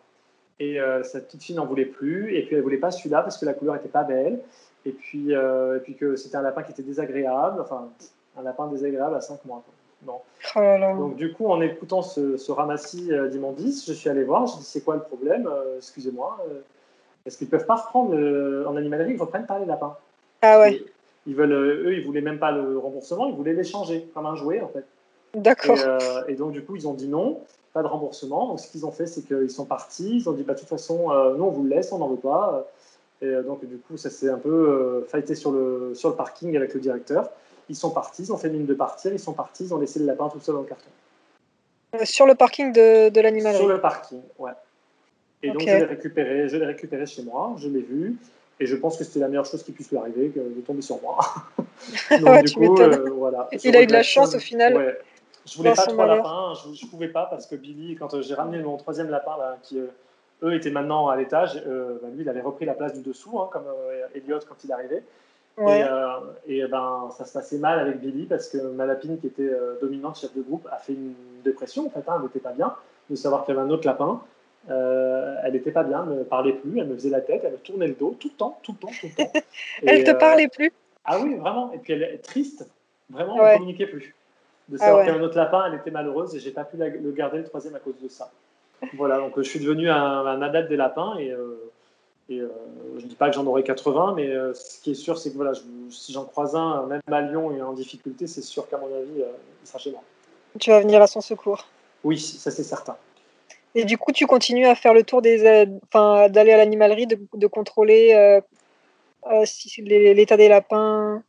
[0.60, 2.36] Et euh, sa petite fille n'en voulait plus.
[2.36, 4.40] Et puis elle voulait pas celui-là parce que la couleur était pas belle.
[4.86, 7.62] Et puis, euh, et puis que c'était un lapin qui était désagréable.
[7.62, 7.90] Enfin,
[8.38, 9.64] un lapin désagréable à 5 mois.
[10.06, 10.20] Non.
[10.56, 10.94] Oh là là.
[10.94, 14.58] Donc du coup, en écoutant ce, ce ramassis euh, d'immondices, je suis allé voir, j'ai
[14.58, 16.46] dit c'est quoi le problème Euh, Excusez-moi,
[17.26, 18.14] est-ce qu'ils peuvent pas reprendre
[18.68, 19.96] en animalerie, ils reprennent pas les lapins?
[20.42, 20.86] Ah ouais, Et
[21.26, 24.60] Ils veulent, eux, ils voulaient même pas le remboursement, ils voulaient l'échanger comme un jouet
[24.60, 24.86] en fait.
[25.36, 25.78] Et, d'accord.
[25.80, 27.40] euh, et donc du coup, ils ont dit non,
[27.74, 28.48] pas de remboursement.
[28.48, 30.70] Donc ce qu'ils ont fait, c'est qu'ils sont partis, ils ont dit bah de toute
[30.70, 32.70] façon, euh, nous on vous le laisse, on n'en veut pas.
[33.22, 36.16] Et euh, donc du coup, ça s'est un peu euh, fighté sur le sur le
[36.16, 37.30] parking avec le directeur.
[37.70, 40.00] Ils sont partis, ils ont fait mine de partir, ils sont partis, ils ont laissé
[40.00, 40.90] le lapin tout seul dans le carton.
[41.96, 43.68] Euh, Sur le parking de, de Sur l'animalerie.
[43.68, 44.52] le parking, ouais.
[45.42, 48.16] Et donc je l'ai récupéré, je l'ai récupéré chez moi, je l'ai vu,
[48.60, 50.82] et je pense que c'était la meilleure chose qui puisse lui arriver que de tomber
[50.82, 51.20] sur moi.
[52.12, 53.50] donc Ouais, du coup, euh, voilà.
[53.64, 54.76] Il a eu de la chance au final.
[54.76, 55.00] Ouais.
[55.46, 58.34] Je voulais pas trois lapins, je, je pouvais pas parce que Billy, quand euh, j'ai
[58.34, 59.88] ramené mon troisième lapin, là, qui euh,
[60.44, 63.40] eux étaient maintenant à l'étage, euh, bah, lui il avait repris la place du dessous,
[63.40, 63.66] hein, comme
[64.16, 65.04] Elliot quand il arrivait.
[65.58, 65.80] Ouais.
[65.80, 69.28] Et, euh, et, ben, ça se passait mal avec Billy parce que ma lapine, qui
[69.28, 71.86] était euh, dominante, chef de groupe, a fait une dépression.
[71.86, 72.74] En fait, hein, elle n'était pas bien.
[73.10, 74.22] De savoir qu'il y avait un autre lapin,
[74.70, 77.52] euh, elle n'était pas bien, elle ne parlait plus, elle me faisait la tête, elle
[77.52, 79.32] me tournait le dos tout le temps, tout le temps, tout le temps.
[79.84, 80.72] Elle Et, te parlait plus
[81.04, 81.74] Ah oui, vraiment.
[81.74, 82.66] Et puis elle est triste.
[83.10, 83.42] Vraiment, Ouais.
[83.42, 84.16] on ne communiquait plus.
[84.70, 85.04] De Ah savoir ouais.
[85.06, 87.12] qu'il y avait un autre lapin, elle était malheureuse et j'ai pas pu la- le
[87.12, 88.32] garder le troisième à cause de ça.
[88.94, 89.96] Voilà, donc euh, je suis devenu un,
[90.26, 91.72] un adepte des lapins et, euh,
[92.30, 92.48] et euh,
[92.98, 95.32] je ne dis pas que j'en aurai 80, mais euh, ce qui est sûr, c'est
[95.32, 98.68] que voilà, je- si j'en croise un, même à Lyon et en difficulté, c'est sûr
[98.70, 99.24] qu'à mon avis,
[99.62, 100.02] il sera chez moi.
[100.60, 101.66] Tu vas venir à son secours.
[102.04, 102.96] Oui, ça c'est certain.
[103.76, 107.18] Et du coup, tu continues à faire le tour des, enfin, d'aller à l'animalerie, de,
[107.34, 108.40] de contrôler
[109.80, 111.24] l'état des lapins.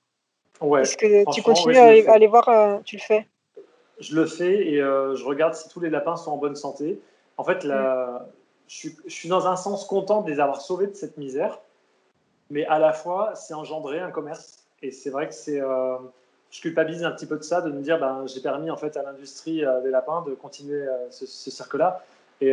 [0.61, 2.09] Ouais, Est-ce que tu continues ouais, à, le aller, fais.
[2.09, 3.27] à aller voir euh, Tu le fais?
[4.01, 7.01] Je le fais et euh, je regarde si tous les lapins sont en bonne santé.
[7.37, 8.19] En fait, je,
[8.69, 11.61] suis, je suis dans un sens content de les avoir sauvés de cette misère,
[12.51, 14.65] mais à la fois, c'est engendré un commerce.
[14.83, 15.97] Et c'est vrai que c'est, euh,
[16.51, 18.97] je culpabilise un petit peu de ça, de me dire, ben, j'ai permis en fait
[18.97, 22.05] à l'industrie des lapins de continuer ce, ce cercle-là.
[22.41, 22.53] Et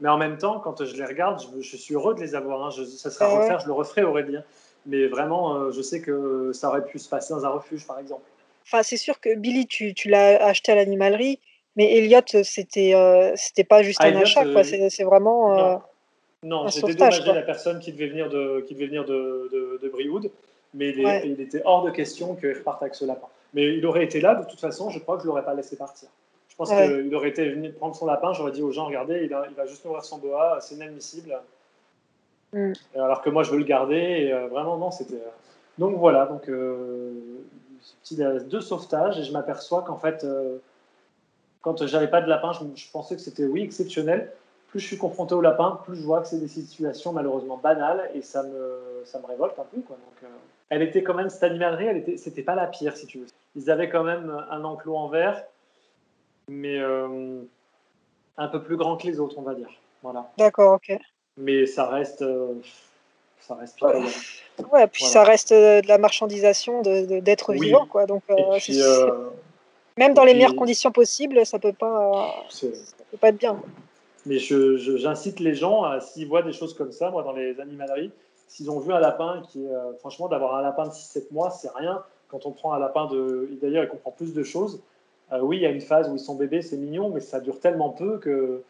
[0.00, 2.64] mais en même temps, quand je les regarde, je, je suis heureux de les avoir.
[2.66, 2.70] hein.
[2.70, 3.40] Je, ça sera ouais.
[3.40, 4.42] refaire, je le referai, Aurélien.
[4.86, 7.98] Mais vraiment, euh, je sais que ça aurait pu se passer dans un refuge, par
[7.98, 8.22] exemple.
[8.66, 11.38] Enfin, c'est sûr que Billy, tu, tu l'as acheté à l'animalerie,
[11.76, 14.64] mais Elliot, c'était euh, c'était pas juste Ah, un Elliot, achat, euh, quoi.
[14.64, 15.52] C'est c'est vraiment.
[15.52, 15.80] euh, Non.
[16.64, 17.32] Non, j'ai dédommagé quoi.
[17.32, 20.30] la personne qui devait venir de, qui devait venir de, de, de Brioude,
[20.74, 21.22] mais il, est- Ouais.
[21.24, 23.28] il était hors de question qu'il reparte avec ce lapin.
[23.54, 25.54] Mais il aurait été là, de toute façon, je crois que je ne l'aurais pas
[25.54, 26.08] laissé partir.
[26.50, 26.86] Je pense Ouais.
[26.86, 29.54] qu'il aurait été venu prendre son lapin, j'aurais dit aux gens, regardez, il, a- il
[29.56, 31.34] va juste nourrir son boa, c'est inadmissible.
[32.54, 32.72] Mm.
[32.94, 35.14] Alors que moi, je veux le garder, et euh, vraiment, non, c'était...
[35.14, 35.30] euh,
[35.78, 37.12] Donc voilà, donc euh,
[38.02, 38.16] petit,
[38.48, 40.24] deux sauvetages, et je m'aperçois qu'en fait,
[41.60, 44.32] quand j'avais pas de lapin, je, je pensais que c'était, oui, exceptionnel,
[44.68, 48.10] plus je suis confronté au lapin, plus je vois que c'est des situations malheureusement banales
[48.14, 49.80] et ça me, ça me révolte un peu.
[49.82, 49.96] Quoi.
[49.96, 50.30] Donc,
[50.70, 53.26] elle était quand même, cette animalerie, elle était, c'était pas la pire si tu veux.
[53.56, 55.44] Ils avaient quand même un enclos en verre,
[56.48, 57.42] mais euh,
[58.36, 59.70] un peu plus grand que les autres, on va dire.
[60.02, 60.30] Voilà.
[60.38, 60.98] D'accord, ok.
[61.36, 62.54] Mais ça reste, euh,
[63.40, 64.06] ça reste pitoyable.
[64.72, 68.06] Ouais, puis ça reste de la marchandisation d'êtres de, vivants, quoi.
[68.06, 68.22] Donc,
[69.96, 72.66] même dans les meilleures conditions possibles, ça peut pas, ça
[73.10, 73.60] peut pas être bien.
[74.26, 78.10] Mais j'incite les gens, s'ils voient des choses comme ça, moi, dans les animaleries,
[78.48, 81.50] s'ils ont vu un lapin qui est, euh, franchement, d'avoir un lapin de 6-7 mois,
[81.50, 82.02] c'est rien.
[82.28, 83.48] Quand on prend un lapin de.
[83.60, 84.80] D'ailleurs, il comprend plus de choses.
[85.32, 87.40] Euh, oui, il y a une phase où ils sont bébés, c'est mignon, mais ça
[87.40, 88.62] dure tellement peu que,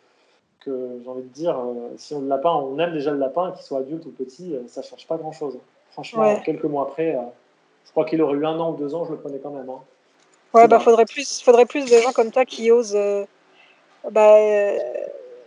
[0.65, 3.53] que j'ai envie de dire, euh, si on le lapin, on aime déjà le lapin,
[3.53, 5.59] qu'il soit adulte ou petit, ça ne change pas grand-chose.
[5.91, 7.17] Franchement, quelques mois après,
[7.85, 9.69] je crois qu'il aurait eu un an ou deux ans, je le prenais quand même.
[9.71, 9.81] Hein.
[10.53, 12.99] Ouais, bah, faudrait plus, faudrait plus de gens comme toi qui osent
[14.11, 14.37] bah,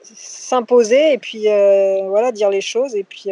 [0.04, 1.48] s'imposer et puis
[2.08, 3.30] voilà, dire les choses et puis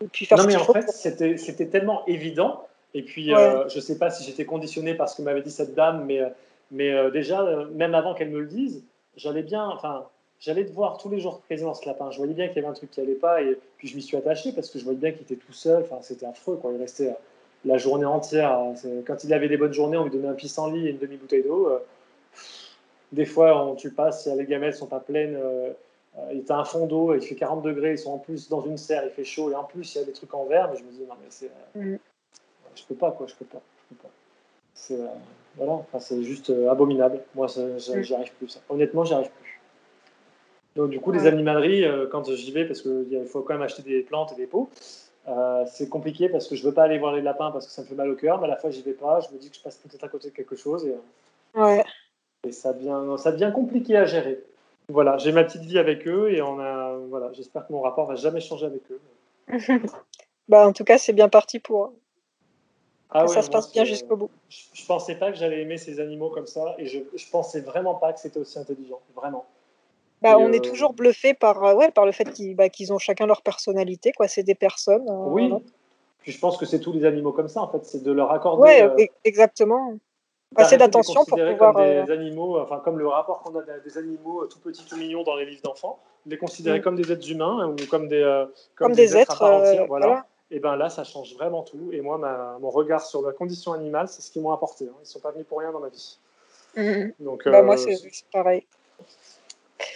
[0.00, 2.64] non, mais en fait, c'était tellement évident.
[2.94, 5.50] Et puis, euh, je ne sais pas si j'étais conditionné par ce que m'avait dit
[5.50, 6.28] cette dame, mais, euh,
[6.70, 8.84] mais euh, déjà, même avant qu'elle me le dise,
[9.16, 10.06] j'allais bien, enfin,
[10.40, 12.10] j'allais te voir tous les jours présent ce lapin.
[12.10, 14.02] Je voyais bien qu'il y avait un truc qui allait pas, et puis je m'y
[14.02, 15.82] suis attaché parce que je voyais bien qu'il était tout seul.
[15.82, 16.72] Enfin, c'était affreux, quoi.
[16.72, 17.14] Il restait
[17.64, 18.60] la journée entière.
[19.06, 21.70] Quand il avait des bonnes journées, on lui donnait un pissenlit et une demi-bouteille d'eau.
[23.12, 25.38] Des fois, on, tu passes, les gamelles sont pas pleines
[26.18, 28.62] euh, il à un fond d'eau, il fait 40 degrés, ils sont en plus dans
[28.62, 30.70] une serre, il fait chaud, et en plus il y a des trucs en verre,
[30.70, 31.98] mais je me dis non mais c'est, euh, mm.
[32.74, 34.10] je peux pas quoi, je peux pas, je peux pas.
[34.74, 35.06] C'est euh,
[35.56, 37.20] voilà, enfin, juste abominable.
[37.34, 38.02] Moi, mm.
[38.02, 38.60] j'y arrive plus.
[38.68, 39.57] Honnêtement, j'y arrive plus.
[40.78, 44.00] Donc du coup, les animaleries, quand j'y vais, parce qu'il faut quand même acheter des
[44.02, 44.70] plantes et des pots,
[45.66, 47.86] c'est compliqué parce que je veux pas aller voir les lapins parce que ça me
[47.88, 49.56] fait mal au cœur, mais à la fois j'y vais pas, je me dis que
[49.56, 50.94] je passe peut-être à côté de quelque chose et,
[51.58, 51.84] ouais.
[52.46, 54.40] et ça devient, ça devient compliqué à gérer.
[54.90, 58.06] Voilà, j'ai ma petite vie avec eux et on a, voilà, j'espère que mon rapport
[58.06, 59.00] va jamais changer avec eux.
[60.48, 61.92] bah, en tout cas, c'est bien parti pour.
[63.10, 64.30] Ah que ça se passe bien jusqu'au bout.
[64.48, 67.60] Je, je, pensais pas que j'allais aimer ces animaux comme ça et je, je pensais
[67.60, 69.46] vraiment pas que c'était aussi intelligent, vraiment.
[70.22, 72.98] Bah, on est euh, toujours bluffé par, euh, ouais, par le fait qu'ils bah, ont
[72.98, 74.26] chacun leur personnalité, quoi.
[74.28, 75.08] C'est des personnes.
[75.08, 75.52] Euh, oui.
[76.20, 77.84] Puis je pense que c'est tous les animaux comme ça, en fait.
[77.84, 78.62] C'est de leur accorder.
[78.62, 79.98] Ouais, e-, exactement
[80.56, 81.74] assez d'attention pour pouvoir.
[81.74, 84.96] Comme des euh, animaux, enfin comme le rapport qu'on a des animaux tout petits, tout
[84.96, 86.82] mignons dans les livres d'enfants, les considérer mm.
[86.82, 89.44] comme des êtres humains hein, ou comme des, euh, comme, des, êtres,
[89.86, 90.26] voilà.
[90.50, 91.90] Et ben là, ça change vraiment tout.
[91.92, 94.86] Et moi, ma, mon regard sur la condition animale, c'est ce qu'ils m'ont apporté.
[94.86, 94.94] Hein.
[95.00, 96.18] Ils ne sont pas venus pour rien dans ma vie.
[96.74, 97.10] Mm.
[97.20, 97.98] Donc, bah, moi, c'est
[98.32, 98.66] pareil.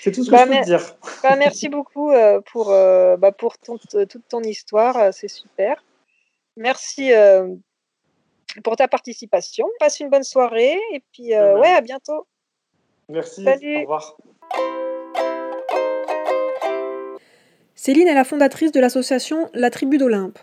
[0.00, 0.96] C'est tout ce que bah, je peux te dire.
[1.22, 2.12] Bah, merci beaucoup
[2.52, 5.12] pour, bah, pour ton, toute ton histoire.
[5.12, 5.82] C'est super.
[6.56, 7.12] Merci
[8.62, 9.66] pour ta participation.
[9.78, 12.26] Passe une bonne soirée et puis euh, ouais, à bientôt.
[13.08, 13.44] Merci.
[13.44, 13.78] Salut.
[13.78, 14.16] Au revoir.
[17.74, 20.38] Céline est la fondatrice de l'association La Tribu d'Olympe.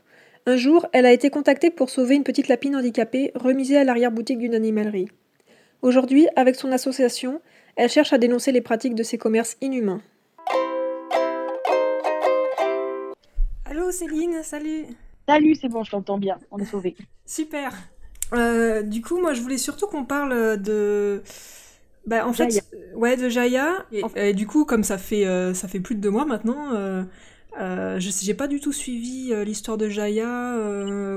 [0.45, 4.39] Un jour, elle a été contactée pour sauver une petite lapine handicapée remisée à l'arrière-boutique
[4.39, 5.07] d'une animalerie.
[5.81, 7.41] Aujourd'hui, avec son association,
[7.79, 10.01] elle cherche à dénoncer les pratiques de ces commerces inhumains.
[13.63, 14.85] Allô Céline, salut
[15.29, 16.97] Salut, c'est bon, je t'entends bien, on est sauvé.
[17.25, 17.73] Super
[18.31, 21.23] euh, du coup, moi, je voulais surtout qu'on parle de.
[22.05, 22.63] Bah, en fait,
[22.93, 23.87] ouais, de Jaya.
[24.15, 27.01] Et, du coup, comme ça fait, euh, ça fait plus de deux mois maintenant, euh,
[27.59, 30.55] euh je j'ai pas du tout suivi l'histoire de Jaya,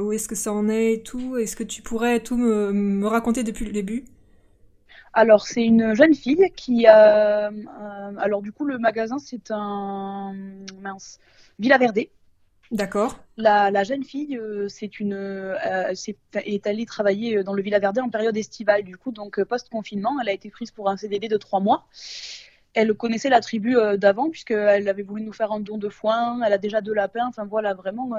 [0.00, 1.36] où est-ce que ça en est et tout.
[1.36, 4.04] Est-ce que tu pourrais tout me, me raconter depuis le début?
[5.14, 7.50] Alors, c'est une jeune fille qui a.
[8.18, 10.34] alors, du coup, le magasin, c'est un.
[10.80, 11.18] Mince.
[11.58, 12.00] Villa Verde.
[12.72, 13.18] D'accord.
[13.36, 15.54] La, jeune fille euh, c'est une, euh,
[16.34, 18.82] est, allée travailler euh, dans le Villa Verde en période estivale.
[18.82, 21.86] Du coup, donc post-confinement, elle a été prise pour un CDD de trois mois.
[22.72, 26.40] Elle connaissait la tribu d'avant puisqu'elle avait voulu nous faire un don de foin.
[26.42, 27.26] Elle a déjà deux lapins.
[27.28, 28.12] Enfin voilà, vraiment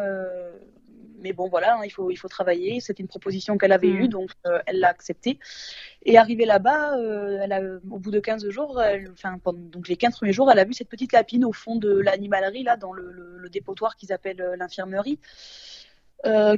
[1.24, 2.80] mais bon, voilà, hein, il, faut, il faut travailler.
[2.82, 4.10] C'était une proposition qu'elle avait eue, mm.
[4.10, 5.40] donc euh, elle l'a acceptée.
[6.04, 10.34] Et arrivée là-bas, euh, au bout de 15 jours, enfin, pendant donc les 15 premiers
[10.34, 13.96] jours, elle a vu cette petite lapine au fond de l'animalerie, là, dans le, dépotoir
[13.96, 15.20] qu'ils appellent euh, l'infirmerie.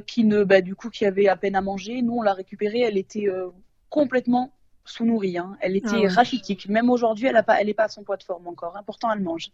[0.06, 2.02] qui ne, bah, du coup, qui avait à peine à manger.
[2.02, 2.80] Nous, on l'a récupérée.
[2.80, 3.28] Elle était
[3.88, 4.52] complètement
[4.84, 5.38] sous-nourrie.
[5.38, 5.56] Hein.
[5.60, 6.68] Elle était ah rachitique.
[6.68, 8.76] Même aujourd'hui, elle n'est pas, pas à son poids de forme encore.
[8.76, 8.82] Hein.
[8.86, 9.50] Pourtant, elle mange.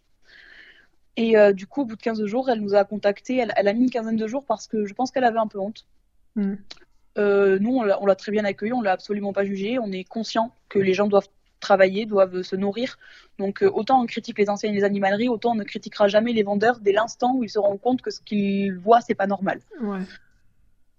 [1.15, 3.37] Et euh, du coup, au bout de 15 jours, elle nous a contacté.
[3.37, 5.59] Elle, a mis une quinzaine de jours parce que je pense qu'elle avait un peu
[5.59, 5.85] honte.
[6.35, 6.55] Hmm.
[7.17, 9.77] Euh, nous, on l'a très bien accueillie, on l'a absolument pas jugée.
[9.77, 12.97] On est conscient que les gens doivent travailler, doivent se nourrir.
[13.37, 16.33] Donc, euh, autant on critique les enseignes et les animaleries, autant on ne critiquera jamais
[16.33, 19.27] les vendeurs dès l'instant où ils se rendent compte que ce qu'ils voient, c'est pas
[19.27, 19.59] normal.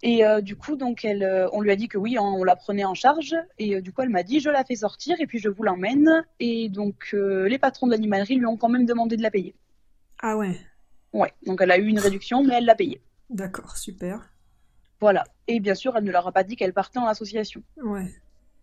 [0.03, 2.93] Et du coup, donc, elle, on lui a dit que oui, on la prenait en
[2.93, 3.35] charge.
[3.57, 6.23] Et du coup, elle m'a dit, je la fais sortir et puis je vous l'emmène.
[6.39, 9.55] Et donc, les patrons de l'animalerie lui ont quand même demandé de la payer.
[10.27, 10.59] Ah ouais.
[11.13, 12.99] Ouais, donc elle a eu une réduction, mais elle l'a payée.
[13.29, 14.27] D'accord, super.
[14.99, 15.23] Voilà.
[15.47, 17.61] Et bien sûr, elle ne leur a pas dit qu'elle partait en association.
[17.83, 18.11] Ouais.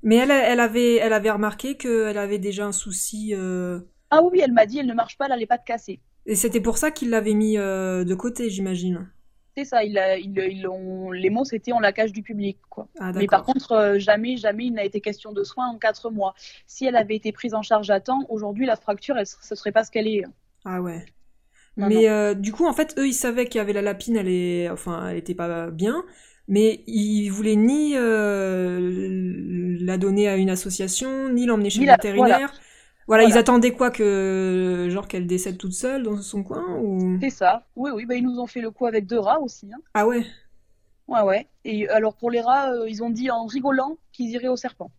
[0.03, 3.33] Mais elle, elle, avait, elle avait remarqué qu'elle avait déjà un souci.
[3.37, 3.79] Euh,
[4.11, 6.01] ah oui, elle m'a dit, elle ne marche pas, elle n'allait pas te casser.
[6.27, 9.09] Et c'était pour ça qu'il l'avait mis euh, de côté, j'imagine.
[9.57, 12.59] C'est ça, il a, il, les mots c'était on la cache du public.
[12.71, 12.89] Quoi.
[12.99, 16.11] Ah, Mais par contre, euh, jamais, jamais il n'a été question de soins en quatre
[16.11, 16.35] mois.
[16.67, 19.71] Si elle avait été prise en charge à temps, aujourd'hui la fracture, elle, ce serait
[19.71, 20.25] pas ce qu'elle est.
[20.65, 21.07] Ah ouais.
[21.77, 24.17] Non, Mais euh, du coup, en fait, eux, ils savaient qu'il y avait la lapine,
[24.17, 26.05] elle est, enfin, elle était pas bien,
[26.49, 31.97] mais ils voulaient ni euh, la donner à une association, ni l'emmener chez le la-
[31.97, 32.53] vétérinaire.
[33.09, 33.41] Voilà, ils Voilà.
[33.41, 37.19] attendaient quoi que, genre, qu'elle décède toute seule dans son coin ou...
[37.23, 37.67] C'est ça.
[37.75, 39.73] Oui, oui, bah, ils nous ont fait le coup avec deux rats aussi.
[39.73, 39.81] hein.
[39.95, 40.27] Ah ouais.
[41.07, 41.49] Ouais, ouais.
[41.65, 44.91] Et alors pour les rats, euh, ils ont dit en rigolant qu'ils iraient au serpent.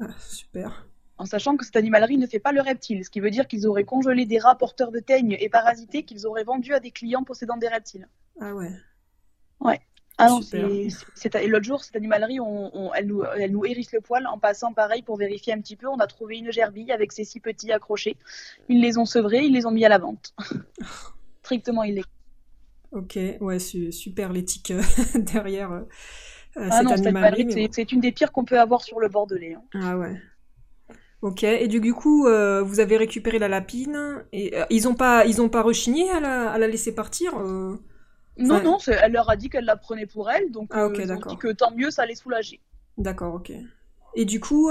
[0.00, 0.70] Ah, super.
[1.16, 3.66] En sachant que cette animalerie ne fait pas le reptile, ce qui veut dire qu'ils
[3.68, 7.22] auraient congelé des rats porteurs de teignes et parasités qu'ils auraient vendus à des clients
[7.22, 8.08] possédant des reptiles.
[8.40, 8.70] Ah ouais.
[10.16, 10.60] Ah non, c'est,
[11.48, 14.72] l'autre jour, cette animalerie, on, on- elle, nous, elle nous hérisse le poil en passant
[14.72, 15.88] pareil pour vérifier un petit peu.
[15.88, 18.16] On a trouvé une gerbille avec ses six petits accrochés.
[18.68, 20.32] Ils les ont sevrés, ils les ont mis à la vente.
[21.42, 22.04] Strictement illégal.
[22.92, 24.82] Ok, ouais, su- super l'éthique euh,
[25.16, 25.82] derrière euh,
[26.56, 27.68] Ah cette non, cette animalerie.
[27.72, 29.54] c'est, une des pires qu'on peut avoir sur le Bordelais.
[29.54, 29.62] hein.
[29.74, 30.14] Ah ouais.
[31.24, 35.24] Ok, et du, coup, euh, vous avez récupéré la lapine, et euh, ils ont pas,
[35.24, 37.78] ils ont pas rechigné à la, à la laisser partir euh
[38.36, 41.02] Non, non, elle leur a dit qu'elle la prenait pour elle, donc Ah, ok, euh,
[41.02, 42.60] ils ont dit que tant mieux, ça les soulageait.
[42.98, 43.52] D'accord, ok.
[44.14, 44.70] Et du coup,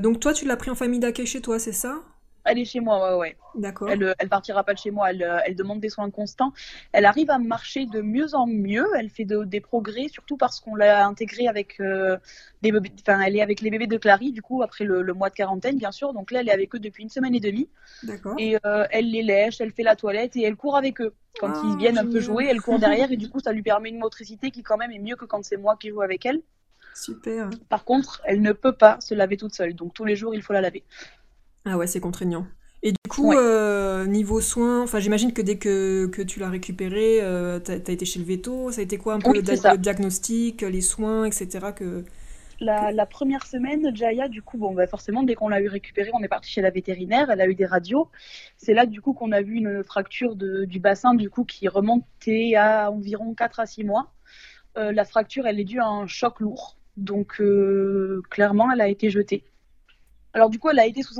[0.00, 2.04] donc toi, tu l'as pris en famille d'accueil chez toi, c'est ça?
[2.44, 3.36] Elle est chez moi, ouais, ouais.
[3.54, 3.90] D'accord.
[3.90, 6.52] Elle, euh, elle partira pas de chez moi, elle, euh, elle demande des soins constants.
[6.92, 10.60] Elle arrive à marcher de mieux en mieux, elle fait de- des progrès, surtout parce
[10.60, 12.16] qu'on l'a intégrée avec euh,
[12.62, 15.12] des bébés, enfin, elle est avec les bébés de Clary, du coup, après le, le
[15.14, 16.12] mois de quarantaine, bien sûr.
[16.12, 17.68] Donc là, elle est avec eux depuis une semaine et demie.
[18.02, 18.34] D'accord.
[18.38, 21.12] Et euh, elle les lèche, elle fait la toilette et elle court avec eux.
[21.38, 23.62] Quand Ah, ils viennent un peu jouer, elle court derrière et du coup, ça lui
[23.62, 26.26] permet une motricité qui, quand même, est mieux que quand c'est moi qui joue avec
[26.26, 26.42] elle.
[26.94, 27.50] Super.
[27.68, 29.74] Par contre, elle ne peut pas se laver toute seule.
[29.74, 30.84] Donc tous les jours, il faut la laver.
[31.64, 32.46] Ah ouais, c'est contraignant.
[32.82, 33.36] Et du coup, Ouais.
[33.36, 37.92] euh, niveau soins, enfin, j'imagine que dès que, que tu l'as récupéré, euh, t'as, t'as
[37.92, 40.80] été chez le veto, ça a été quoi un peu Oui, le, le diagnostic, les
[40.80, 41.72] soins, etc.
[41.72, 42.04] que...
[42.60, 46.10] La, la première semaine, Jaya, du coup, bon, bah forcément, dès qu'on l'a eu récupérée,
[46.12, 47.30] on est parti chez la vétérinaire.
[47.30, 48.10] Elle a eu des radios.
[48.58, 51.68] C'est là, du coup, qu'on a vu une fracture de- du bassin, du coup, qui
[51.68, 54.12] remontait à environ 4 à 6 mois.
[54.78, 56.78] Euh, la fracture, elle est due à un choc lourd.
[56.96, 59.44] Donc, euh, clairement, elle a été jetée.
[60.32, 61.14] Alors, du coup, elle a été sous,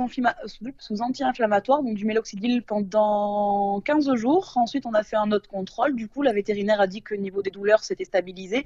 [0.79, 4.53] sous anti-inflammatoire, donc du méloxidil pendant 15 jours.
[4.55, 5.95] Ensuite, on a fait un autre contrôle.
[5.95, 8.65] Du coup, la vétérinaire a dit que niveau des douleurs, c'était stabilisé.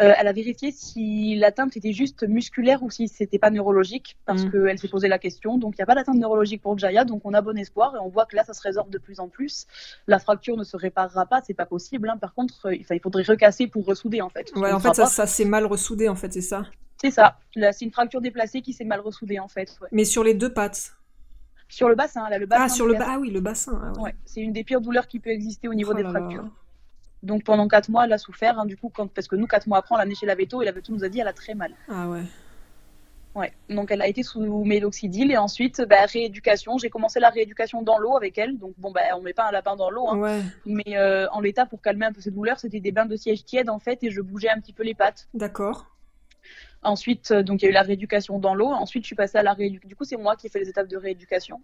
[0.00, 4.44] Euh, elle a vérifié si l'atteinte était juste musculaire ou si c'était pas neurologique, parce
[4.44, 4.50] Mm.
[4.52, 5.58] qu'elle s'est posé la question.
[5.58, 7.98] Donc, il n'y a pas d'atteinte neurologique pour Jaya, donc on a bon espoir et
[7.98, 9.66] on voit que là, ça se résorbe de plus en plus.
[10.06, 12.08] La fracture ne se réparera pas, c'est pas possible.
[12.08, 12.16] hein.
[12.18, 14.50] Par contre, euh, il faudrait recasser pour ressouder, en fait.
[14.56, 16.64] Ouais, en fait, ça, ça s'est mal ressoudé, en fait, c'est ça.
[17.02, 17.38] C'est ça.
[17.72, 19.76] C'est une fracture déplacée qui s'est mal ressoudée, en fait.
[19.82, 19.88] ouais.
[19.92, 20.92] Mais sur les deux pattes.
[21.68, 22.62] Sur le bassin, là, le bassin.
[22.64, 23.06] Ah, sur le bas.
[23.08, 23.80] Ah oui, le bassin.
[23.82, 24.02] Ah ouais.
[24.04, 26.10] Ouais, c'est une des pires douleurs qui peut exister au niveau Oh des là.
[26.10, 26.44] fractures.
[27.22, 28.58] Donc pendant 4 mois, elle a souffert.
[28.58, 29.08] hein, du coup, quand...
[29.12, 30.92] parce que nous, 4 mois après, on l'a amenée chez la veto et la veto
[30.92, 31.74] nous a dit elle a très mal.
[31.88, 32.22] Ah ouais.
[33.34, 33.52] Ouais.
[33.70, 36.76] Donc elle a été sous méloxidil et ensuite, bah, rééducation.
[36.78, 38.58] J'ai commencé la rééducation dans l'eau avec elle.
[38.58, 40.18] Donc bon, bah, on met pas un lapin dans l'eau, hein.
[40.18, 43.16] Ouais, mais euh, en l'état pour calmer un peu ses douleurs, c'était des bains de
[43.16, 45.28] siège tiède en fait et je bougeais un petit peu les pattes.
[45.34, 45.86] d'accord.
[46.82, 48.68] Ensuite, euh, donc il y a eu la rééducation dans l'eau.
[48.68, 49.88] Ensuite, je suis passée à la rééducation.
[49.88, 51.60] Du coup, c'est moi qui ai fait les étapes de rééducation.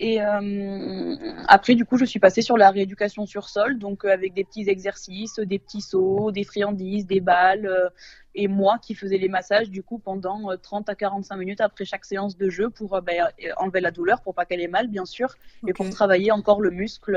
[0.00, 1.14] Et euh,
[1.46, 4.42] après, du coup, je suis passée sur la rééducation sur sol, donc euh, avec des
[4.42, 7.88] petits exercices, des petits sauts, des friandises, des balles, euh,
[8.34, 11.84] et moi qui faisais les massages, du coup, pendant euh, 30 à 45 minutes après
[11.84, 15.04] chaque séance de jeu pour ben, enlever la douleur, pour pas qu'elle ait mal, bien
[15.04, 15.36] sûr,
[15.68, 17.16] et pour travailler encore le muscle.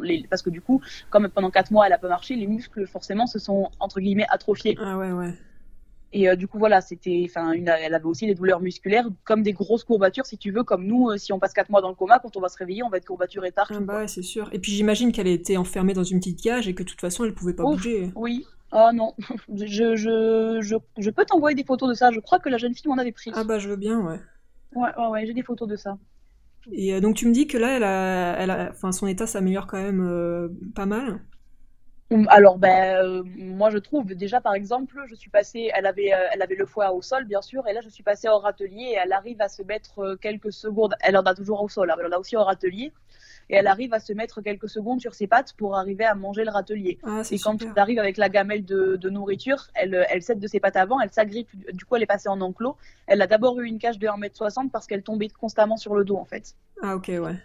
[0.00, 0.24] les...
[0.30, 0.80] Parce que du coup,
[1.10, 4.26] comme pendant 4 mois, elle a pas marché, les muscles, forcément, se sont, entre guillemets,
[4.30, 4.76] atrophiés.
[4.80, 5.34] Ah ouais, ouais.
[6.16, 9.52] Et euh, du coup, voilà, c'était, enfin, elle avait aussi des douleurs musculaires, comme des
[9.52, 11.96] grosses courbatures, si tu veux, comme nous, euh, si on passe 4 mois dans le
[11.96, 13.74] coma, quand on va se réveiller, on va être courbaturé partout.
[13.76, 14.48] Ah bah ouais, c'est sûr.
[14.52, 17.24] Et puis j'imagine qu'elle était enfermée dans une petite cage et que de toute façon,
[17.24, 17.78] elle pouvait pas Ouf.
[17.78, 18.12] bouger.
[18.14, 18.46] Oui.
[18.70, 19.14] Oh non,
[19.54, 22.12] je, je, je, je peux t'envoyer des photos de ça.
[22.12, 23.32] Je crois que la jeune fille m'en avait pris.
[23.34, 24.20] Ah bah je veux bien, ouais.
[24.76, 25.98] Ouais, ouais, ouais, j'ai des photos de ça.
[26.70, 29.26] Et euh, donc tu me dis que là, elle a, elle a, enfin son état
[29.26, 31.20] s'améliore quand même euh, pas mal.
[32.28, 36.28] Alors, ben, euh, moi, je trouve, déjà, par exemple, je suis passée, elle avait, euh,
[36.32, 38.90] elle avait le foie au sol, bien sûr, et là, je suis passée hors atelier,
[38.92, 41.90] et elle arrive à se mettre euh, quelques secondes, elle en a toujours au sol,
[41.90, 42.92] hein, elle en a aussi hors atelier,
[43.50, 46.44] et elle arrive à se mettre quelques secondes sur ses pattes pour arriver à manger
[46.44, 46.98] le râtelier.
[47.04, 50.46] Ah, Et quand elle arrive avec la gamelle de, de nourriture, elle, elle cède de
[50.46, 52.76] ses pattes avant, elle s'agrippe, du coup, elle est passée en enclos.
[53.06, 56.16] Elle a d'abord eu une cage de 1m60 parce qu'elle tombait constamment sur le dos,
[56.16, 56.54] en fait.
[56.82, 57.36] Ah ok, ouais.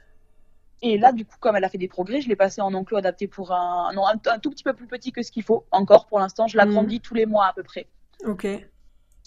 [0.81, 2.97] Et là, du coup, comme elle a fait des progrès, je l'ai passée en enclos
[2.97, 5.65] adapté pour un, non, un, un tout petit peu plus petit que ce qu'il faut.
[5.71, 7.87] Encore, pour l'instant, je l'agrandis tous les mois à peu près.
[8.25, 8.45] Ok.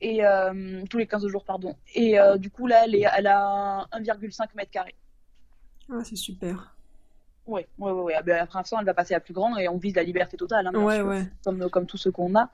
[0.01, 1.77] Et euh, tous les 15 jours, pardon.
[1.95, 4.95] Et euh, du coup, là, elle, est, elle a 1,5 mètre carré.
[5.91, 6.75] Ah, c'est super.
[7.47, 8.03] Ouais, ouais, ouais.
[8.03, 8.15] ouais.
[8.17, 10.37] Ah ben, après l'instant, elle va passer à plus grand et on vise la liberté
[10.37, 11.25] totale, hein, Ouais, ouais.
[11.45, 12.51] comme, comme tous ceux qu'on a.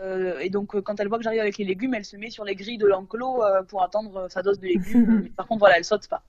[0.00, 2.44] Euh, et donc, quand elle voit que j'arrive avec les légumes, elle se met sur
[2.44, 5.20] les grilles de l'enclos pour attendre sa dose de légumes.
[5.24, 6.22] Mais par contre, voilà, elle saute pas.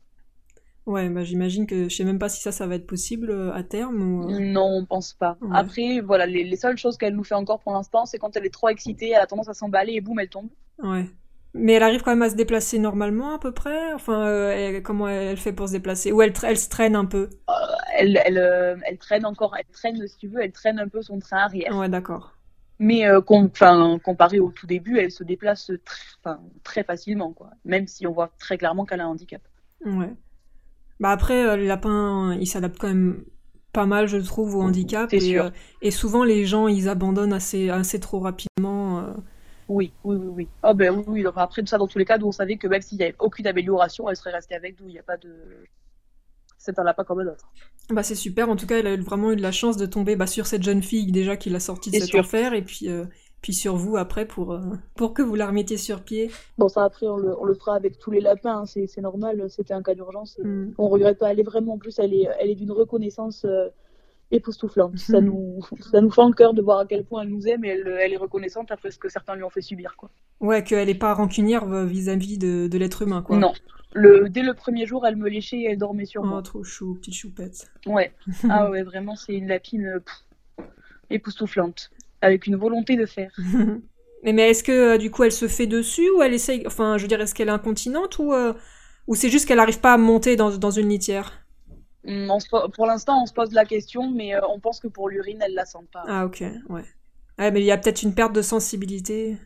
[0.90, 3.54] Ouais, bah j'imagine que je sais même pas si ça, ça va être possible euh,
[3.54, 4.30] à terme ou.
[4.30, 5.38] euh, Non, on pense pas.
[5.42, 5.50] Ouais.
[5.54, 8.46] Après, voilà, les, les seules choses qu'elle nous fait encore pour l'instant, c'est quand elle
[8.46, 10.50] est trop excitée, elle a tendance à s'emballer et boum, elle tombe.
[10.82, 11.06] Ouais.
[11.54, 13.94] Mais elle arrive quand même à se déplacer normalement à peu près?
[13.94, 16.12] Enfin, euh, elle- comment elle fait pour se déplacer?
[16.12, 17.30] Ou elle, elle se traîne un peu?
[17.98, 21.02] Elle, elle, euh, elle traîne encore, elle traîne, si tu veux, elle traîne un peu
[21.02, 21.76] son train arrière.
[21.78, 22.34] Ouais, d'accord.
[22.80, 23.50] Mais com-
[24.04, 27.52] comparé au tout début, elle se déplace très, enfin, très facilement, quoi.
[27.66, 29.42] Même si on voit très clairement qu'elle a un handicap.
[29.86, 30.14] Ouais.
[31.00, 33.24] Bah après, euh, les lapins, ils s'adaptent quand même
[33.74, 35.10] pas mal, je trouve, au handicap.
[35.10, 35.46] C'est et, sûr.
[35.46, 35.50] euh,
[35.82, 39.00] et souvent, les gens, ils abandonnent assez, assez trop rapidement.
[39.00, 39.14] euh.
[39.70, 40.48] Oui, oui, oui, oui.
[40.64, 41.26] Ah ben oui.
[41.28, 43.04] Enfin, après tout ça, dans tous les cas, nous on savait que même s'il n'y
[43.04, 44.88] avait aucune amélioration, elle serait restée avec nous.
[44.88, 45.70] Il n'y a pas de.
[46.58, 47.54] C'est un lapin comme un autre.
[47.90, 48.50] Bah c'est super.
[48.50, 50.64] En tout cas, elle a vraiment eu de la chance de tomber bah, sur cette
[50.64, 52.20] jeune fille déjà qui l'a sortie de cette sûr.
[52.20, 53.06] affaire, et puis, euh,
[53.42, 54.60] puis sur vous après pour, euh,
[54.96, 56.30] pour que vous la remettiez sur pied.
[56.58, 59.50] Bon, ça après, on le, on le fera avec tous les lapins, hein, c'est normal,
[59.50, 60.38] c'était un cas d'urgence.
[60.44, 60.72] Mm.
[60.78, 63.70] On regrette pas, elle est vraiment, en plus, elle est, elle est d'une reconnaissance euh,
[64.32, 64.98] époustouflante.
[64.98, 65.60] Ça nous,
[65.92, 67.88] ça nous fait en cœur de voir à quel point elle nous aime et elle,
[68.02, 70.10] elle est reconnaissante après ce que certains lui ont fait subir, quoi.
[70.42, 73.38] Ouais, qu'elle est pas rancunière euh, vis-à-vis de, de l'être humain, quoi.
[73.38, 73.54] Non.
[73.94, 76.42] Le, dès le premier jour, elle me léchait et elle dormait sur Oh, moi.
[76.44, 77.72] trop chou, petite choupette.
[77.88, 78.12] Ouais.
[78.50, 80.64] Ah ouais, vraiment, c'est une lapine euh,
[81.10, 81.90] époustouflante,
[82.22, 83.32] avec une volonté de faire.
[84.24, 86.64] mais mais est-ce que euh, du coup elle se fait dessus ou elle essaye.
[86.68, 88.54] Enfin, je veux dire, est-ce qu'elle est incontinente ou, euh,
[89.08, 91.46] ou c'est juste qu'elle arrive pas à monter dans, dans une litière?
[92.04, 94.88] On se po- pour l'instant, on se pose la question, mais euh, on pense que
[94.90, 96.04] pour l'urine, elle la sent pas.
[96.08, 96.84] Ah, ok, ouais.
[97.38, 99.38] Ouais, mais il y a peut-être une perte de sensibilité.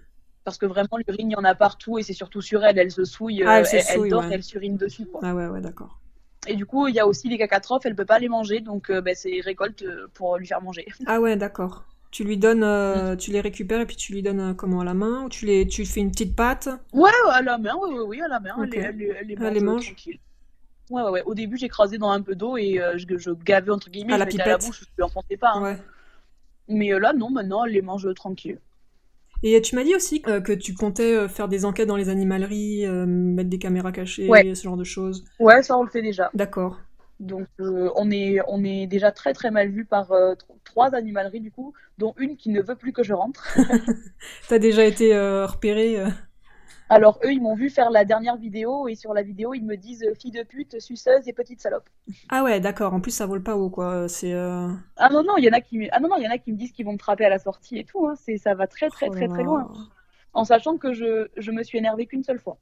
[0.46, 2.80] Parce que vraiment, l'urine, il y en a partout et c'est surtout sur elle.
[2.80, 4.32] Elle se souille, Ah, elle se elle, elle souille, dort, ouais.
[4.32, 5.06] elle surine dessus.
[5.06, 5.24] Quoi.
[5.24, 6.02] Ah, ouais, ouais, d'accord.
[6.48, 8.90] Et du coup, il y a aussi les cacatrophes, elle peut pas les manger, donc
[8.90, 10.86] euh, ben, c'est récolte pour lui faire manger.
[11.06, 11.86] Ah, ouais, d'accord.
[12.14, 14.86] Tu lui donnes, euh, tu les récupères et puis tu lui donnes euh, comment à
[14.86, 16.70] la main ou tu les, tu fais une petite pâte?
[16.94, 18.64] Ouais, à la main, oui, oui, oui, à la main, Ok.
[18.64, 19.86] elle, les- elle, les- elle les Elle mange, les mange?
[19.86, 20.20] tranquille.
[20.92, 21.24] Ouais, ouais, ouais.
[21.26, 24.18] Au début, j'écrasais dans un peu d'eau et euh, je, je gavais entre guillemets, À
[24.18, 24.60] la mettais à la pipette?
[24.60, 25.52] bouche, je lui enfonçais pas.
[25.54, 25.64] hein.
[25.64, 25.78] Ouais.
[26.68, 28.60] Mais là, non, maintenant, elle les mange tranquille.
[29.44, 33.50] Et tu m'as dit aussi que tu comptais faire des enquêtes dans les animaleries, mettre
[33.50, 34.46] des caméras cachées, Ouais.
[34.56, 35.26] ce genre de choses.
[35.40, 36.34] Ouais, ça, on le fait déjà.
[36.34, 36.80] D'accord.
[37.24, 40.94] Donc, euh, on, est, on est déjà très très mal vu par euh, tr- trois
[40.96, 43.48] animaleries, du coup, dont une qui ne veut plus que je rentre.
[44.48, 46.10] T'as déjà été euh, repéré euh,
[46.90, 49.76] Alors, eux, ils m'ont vu faire la dernière vidéo et sur la vidéo, ils me
[49.76, 51.90] disent fille de pute, suceuse et petite salope.
[52.30, 52.94] Ah ouais, d'accord.
[52.94, 54.08] En plus, ça vole pas haut, quoi.
[54.10, 54.34] C'est.
[54.98, 56.38] Ah non, non, il y en a qui, ah non, non, il y en a
[56.38, 58.08] qui me disent qu'ils vont me trapper à la sortie et tout.
[58.08, 58.16] Hein.
[58.16, 59.44] C'est, ça va très très oh très très là.
[59.44, 59.70] loin.
[60.34, 62.60] En sachant que je, je me suis énervée qu'une seule fois.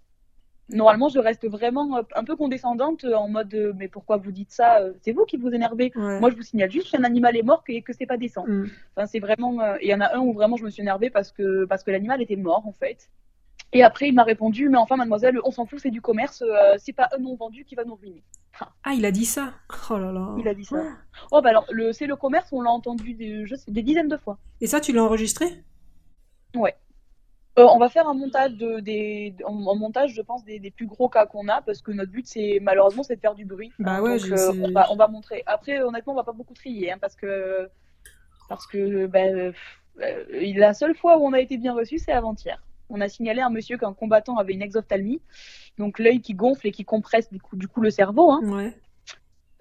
[0.70, 4.32] Normalement, je reste vraiment euh, un peu condescendante euh, en mode euh, mais pourquoi vous
[4.32, 5.92] dites ça C'est vous qui vous énervez.
[5.96, 6.20] Ouais.
[6.20, 8.46] Moi, je vous signale juste qu'un animal est mort et que c'est pas décent.
[8.48, 8.68] Hmm.
[8.96, 9.76] Enfin, c'est vraiment.
[9.82, 11.92] Il y en a un où vraiment je me suis énervée parce que, parce que
[11.92, 13.10] l'animal était mort, en fait.
[13.74, 16.76] Et après, il m'a répondu Mais enfin, mademoiselle, on s'en fout, c'est du commerce, euh,
[16.78, 18.24] c'est pas un non vendu qui va nous ruiner.
[18.84, 19.54] Ah, il a dit ça
[19.90, 20.36] Oh là là.
[20.38, 20.84] Il a dit ça.
[21.32, 24.10] Oh, bah alors, le, c'est le commerce, on l'a entendu des, je sais, des dizaines
[24.10, 24.38] de fois.
[24.60, 25.46] Et ça, tu l'as enregistré?
[27.60, 30.72] Euh, on va faire un montage, de, des, en, en montage, je pense, des, des
[30.72, 33.46] plus gros cas qu'on a, parce que notre but, c'est malheureusement, c'est de faire du
[33.46, 33.74] bruit.
[33.78, 35.44] Bah Hein, ouais, donc, euh, on, va, on va montrer.
[35.46, 37.70] Après, honnêtement, on va pas beaucoup trier, hein, parce que,
[38.48, 39.52] parce que ben, euh,
[40.02, 42.62] euh, la seule fois où on a été bien reçu, c'est avant-hier.
[42.90, 45.22] On a signalé à un monsieur qu'un combattant avait une exophtalmie,
[45.78, 48.32] donc l'œil qui gonfle et qui compresse du coup, du coup le cerveau.
[48.32, 48.42] Hein.
[48.44, 48.74] Ouais.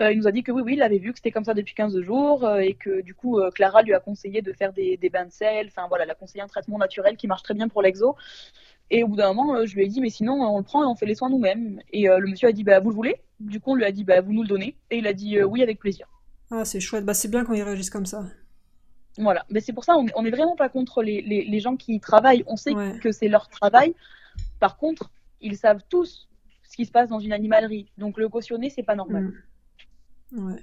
[0.01, 1.53] Euh, il nous a dit que oui, oui, il avait vu que c'était comme ça
[1.55, 4.73] depuis 15 jours euh, et que du coup, euh, Clara lui a conseillé de faire
[4.73, 5.67] des, des bains de sel.
[5.69, 8.17] Enfin voilà, elle a conseillé un traitement naturel qui marche très bien pour l'exo.
[8.91, 10.87] Et au bout d'un moment, je lui ai dit, mais sinon, on le prend et
[10.87, 11.81] on fait les soins nous-mêmes.
[11.93, 13.17] Et euh, le monsieur a dit, bah, vous le voulez?
[13.39, 14.77] Du coup, on lui a dit, bah, vous nous le donnez.
[14.91, 16.09] Et il a dit, euh, oui, avec plaisir.
[16.51, 17.05] Ah, c'est chouette.
[17.05, 18.25] Bah, c'est bien quand ils réagissent comme ça.
[19.19, 19.45] Voilà.
[19.51, 21.77] Mais c'est pour ça, on est, on est vraiment pas contre les, les, les gens
[21.77, 22.43] qui y travaillent.
[22.49, 22.99] On sait Ouais.
[23.01, 23.95] que c'est leur travail.
[24.59, 26.29] Par contre, ils savent tous
[26.69, 27.91] ce qui se passe dans une animalerie.
[27.99, 29.25] Donc le cautionner, c'est pas normal.
[29.25, 29.33] Hmm.
[30.33, 30.63] Ouais.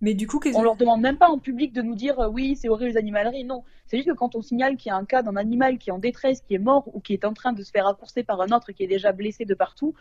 [0.00, 2.54] Mais du coup, On leur demande même pas en public de nous dire euh, oui,
[2.54, 3.44] c'est horrible les animaleries.
[3.44, 5.90] Non, c'est juste que quand on signale qu'il y a un cas d'un animal qui
[5.90, 8.22] est en détresse, qui est mort ou qui est en train de se faire accourser
[8.22, 9.94] par un autre qui est déjà blessé de partout,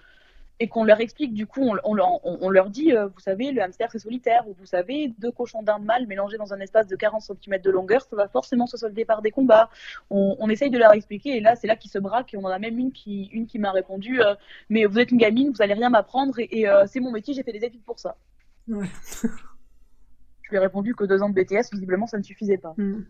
[0.59, 3.19] et qu'on leur explique, du coup, on, on leur- on- on leur dit, euh, vous
[3.19, 6.59] savez, le hamster c'est solitaire, ou vous savez, deux cochons d'Inde mâles mélangés dans un
[6.59, 9.69] espace de 40 cm de longueur, ça va forcément se solder par des combats.
[10.11, 12.49] On, essaye de leur expliquer, et là, c'est là qu'ils se braquent, et on en
[12.49, 14.35] a même une qui, une qui m'a répondu, euh,
[14.69, 17.43] mais vous êtes une gamine, vous allez rien m'apprendre, et, et, c'est mon métier, j'ai
[17.43, 18.17] fait des études pour ça.
[18.67, 18.87] Ouais.
[20.43, 22.73] Je lui ai répondu que deux ans de BTS, visiblement, ça ne suffisait pas.
[22.77, 23.03] Hmm.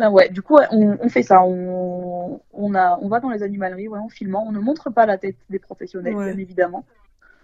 [0.00, 1.42] Ouais, du coup, on, on fait ça.
[1.44, 4.44] On, on, a, on va dans les animaleries, ouais, en filmant.
[4.46, 6.32] On ne montre pas la tête des professionnels, Ouais.
[6.32, 6.84] bien évidemment.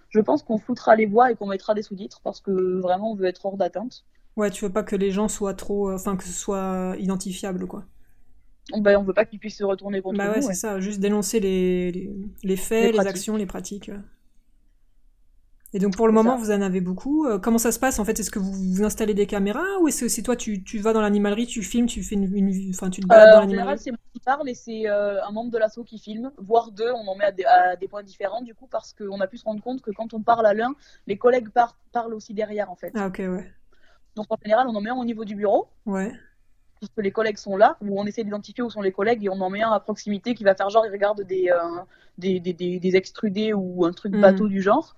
[0.09, 3.15] Je pense qu'on foutra les voix et qu'on mettra des sous-titres parce que vraiment on
[3.15, 4.05] veut être hors d'atteinte.
[4.37, 5.93] Ouais, tu veux pas que les gens soient trop.
[5.93, 7.85] Enfin, que ce soit identifiable, quoi.
[8.77, 10.35] Ben, on veut pas qu'ils puissent se retourner contre bah nous.
[10.35, 13.91] ouais, c'est ça, juste dénoncer les, les, les faits, Les actions, les pratiques.
[15.73, 16.45] Et donc pour le moment, ça.
[16.45, 17.27] vous en avez beaucoup.
[17.27, 18.19] Euh, comment ça se passe en fait?
[18.19, 20.93] Est-ce que vous, vous installez des caméras ou est-ce que c'est toi, tu, tu vas
[20.93, 23.49] dans l'animalerie, tu filmes, tu fais une, une- enfin tu te balades Euh, dans en
[23.49, 26.33] général, l'animalerie c'est moi qui parle et c'est euh, un membre de l'asso qui filme,
[26.39, 26.91] voire deux.
[26.91, 29.37] On en met à des, à des points différents du coup parce qu'on a pu
[29.39, 30.75] se rendre compte que quand on parle à l'un,
[31.07, 32.91] les collègues par- parlent aussi derrière en fait.
[32.97, 33.53] Ah ok, ouais.
[34.17, 36.13] Donc en général, on en met un au niveau du bureau Ouais.
[36.81, 39.41] puisque les collègues sont là, où on essaie d'identifier où sont les collègues et on
[39.41, 41.59] en met un à proximité qui va faire genre il regarde des, euh,
[42.19, 44.21] des, des, des, extrudés ou un truc Mhm.
[44.21, 44.97] bateau du genre.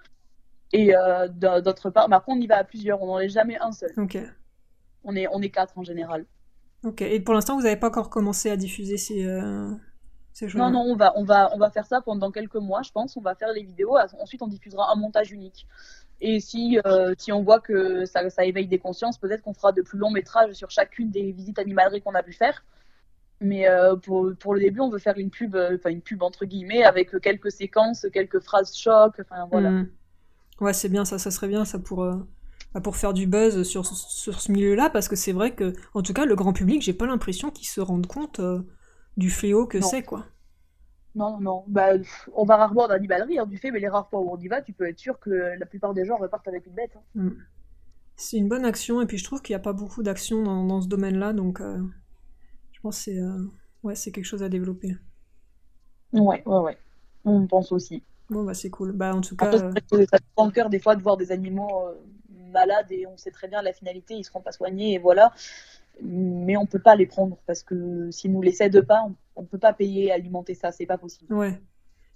[0.72, 3.58] Et euh, d'autre part, mais après on y va à plusieurs, on n'en est jamais
[3.58, 3.92] un seul.
[3.96, 4.18] Ok.
[5.04, 6.24] On est, on est quatre en général.
[6.84, 7.02] Ok.
[7.02, 9.70] Et pour l'instant, vous n'avez pas encore commencé à diffuser ces, euh,
[10.32, 12.82] ces choses Non, non, on va, on, va, on va faire ça pendant quelques mois,
[12.82, 13.16] je pense.
[13.16, 13.96] On va faire les vidéos.
[14.20, 15.66] Ensuite, on diffusera un montage unique.
[16.20, 19.72] Et si, euh, si on voit que ça, ça éveille des consciences, peut-être qu'on fera
[19.72, 22.64] de plus longs métrages sur chacune des visites animaleries qu'on a pu faire.
[23.40, 26.44] Mais euh, pour, pour le début, on veut faire une pub, enfin une pub entre
[26.44, 29.14] guillemets, avec quelques séquences, quelques phrases choc.
[29.20, 29.70] Enfin voilà.
[29.70, 29.88] Hmm.
[30.60, 32.16] Ouais, c'est bien ça, ça serait bien ça pour, euh,
[32.74, 36.02] bah, pour faire du buzz sur, sur ce milieu-là, parce que c'est vrai que, en
[36.02, 38.62] tout cas, le grand public, j'ai pas l'impression qu'ils se rendent compte euh,
[39.16, 40.26] du fléau que c'est, quoi.
[41.14, 41.64] Non, non, non.
[41.68, 41.90] Bah,
[42.34, 44.48] on va rarement en animalerie, hein, du fait, mais les rares fois où on y
[44.48, 46.92] va, tu peux être sûr que la plupart des gens repartent avec une bête.
[46.96, 47.02] hein.
[48.16, 50.64] C'est une bonne action, et puis je trouve qu'il n'y a pas beaucoup d'actions dans,
[50.64, 51.78] dans ce domaine-là, donc euh,
[52.72, 53.20] je pense que c'est
[53.84, 54.96] ouais, c'est quelque chose à développer.
[56.12, 56.78] Ouais, ouais, ouais.
[57.24, 58.02] On pense aussi.
[58.32, 58.92] Bon, bah c'est cool.
[58.92, 61.88] Bah, en tout cas, Après, ça prend le cœur des fois de voir des animaux
[61.88, 61.94] euh,
[62.52, 65.32] malades et on sait très bien la finalité, ils seront pas soignés et voilà.
[66.02, 69.44] Mais on peut pas les prendre parce que s'ils nous les cèdent pas, on, on
[69.44, 71.30] peut pas payer, alimenter ça, c'est pas possible.
[71.30, 71.60] ouais.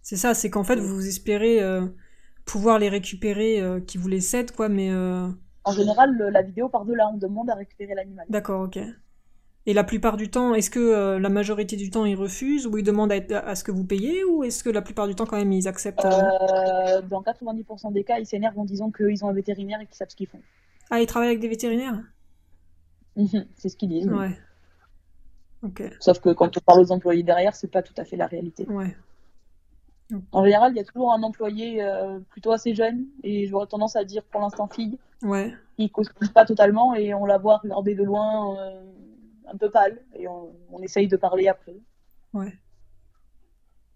[0.03, 1.87] C'est ça, c'est qu'en fait, vous espérez euh,
[2.47, 4.91] pouvoir les récupérer, euh, qui vous les cèdent, quoi, mais...
[4.93, 5.29] euh,
[5.65, 8.27] En général, le- la vidéo part de là, on demande à récupérer l'animal.
[8.29, 8.79] D'accord, ok.
[9.67, 12.79] Et la plupart du temps, est-ce que euh, la majorité du temps ils refusent ou
[12.79, 15.15] ils demandent à, être- à ce que vous payez ou est-ce que la plupart du
[15.17, 18.91] temps quand même ils acceptent euh, Euh, dans 90% des cas, ils s'énervent en disant
[18.93, 20.41] qu'ils ont un vétérinaire et qu'ils savent ce qu'ils font.
[20.91, 22.01] Ah, ils travaillent avec des vétérinaires?
[23.17, 24.09] Mhm, c'est ce qu'ils disent.
[24.09, 24.39] Ouais.
[25.63, 28.27] Ok, Sauf que quand on parle aux employés derrière, c'est pas tout à fait la
[28.27, 28.67] réalité.
[28.69, 28.97] ouais.
[30.31, 33.97] En général, il y a toujours un employé euh, plutôt assez jeune et j'aurais tendance
[33.97, 34.99] à dire pour l'instant fille.
[35.23, 35.53] Ouais.
[35.77, 38.83] qui cause pas totalement et on la voit regarder de loin euh,
[39.47, 41.77] un peu pâle et on, on essaye de parler après.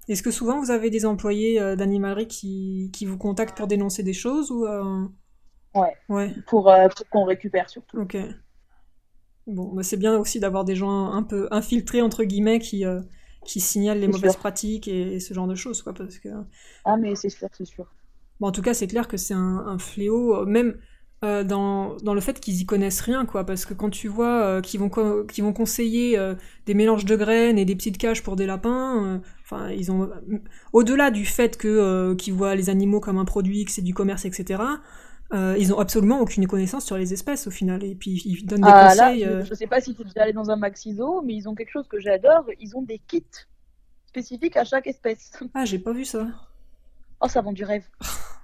[0.09, 4.03] Est-ce que souvent vous avez des employés euh, d'animalerie qui, qui vous contactent pour dénoncer
[4.03, 5.07] des choses ou euh,
[5.75, 5.97] Ouais.
[6.09, 8.03] Ouais, Pour, euh, pour qu'on récupère surtout.
[8.03, 8.15] ok.
[9.47, 12.85] Bon, bah, c'est bien aussi d'avoir des gens un peu infiltrés entre guillemets qui,
[13.45, 14.37] qui signalent les mauvaises sûr.
[14.37, 16.29] pratiques et, et ce genre de choses quoi parce que
[16.85, 17.91] Ah mais c'est sûr, c'est sûr.
[18.41, 20.79] Bon, en tout cas, c'est clair que c'est un, un fléau, même
[21.25, 23.45] euh, dans, dans le fait qu'ils y connaissent rien, quoi.
[23.45, 26.35] Parce que quand tu vois euh, qu'ils vont, co- vont conseiller euh,
[26.67, 30.11] des mélanges de graines et des petites cages pour des lapins, euh, enfin, ils ont.
[30.73, 34.25] Au-delà du fait que qu'ils voient les animaux comme un produit, que c'est du commerce,
[34.25, 34.81] etc.,
[35.59, 37.85] ils ont absolument aucune connaissance sur les espèces au final.
[37.85, 39.25] Et puis ils donnent des Ah conseils.
[39.25, 41.55] je, je sais pas si tu es déjà allé dans un Maxiso, mais ils ont
[41.55, 43.25] quelque chose que j'adore, ils ont des kits
[44.07, 45.33] spécifiques à chaque espèce.
[45.55, 46.27] Ah, j'ai pas vu ça.
[47.21, 47.89] Oh, ça vend du rêve.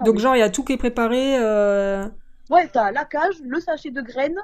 [0.00, 0.20] Ah Donc, oui.
[0.22, 1.36] genre, il y a tout qui est préparé.
[1.38, 2.06] euh,
[2.50, 4.40] Ouais, t'as la cage, le sachet de graines,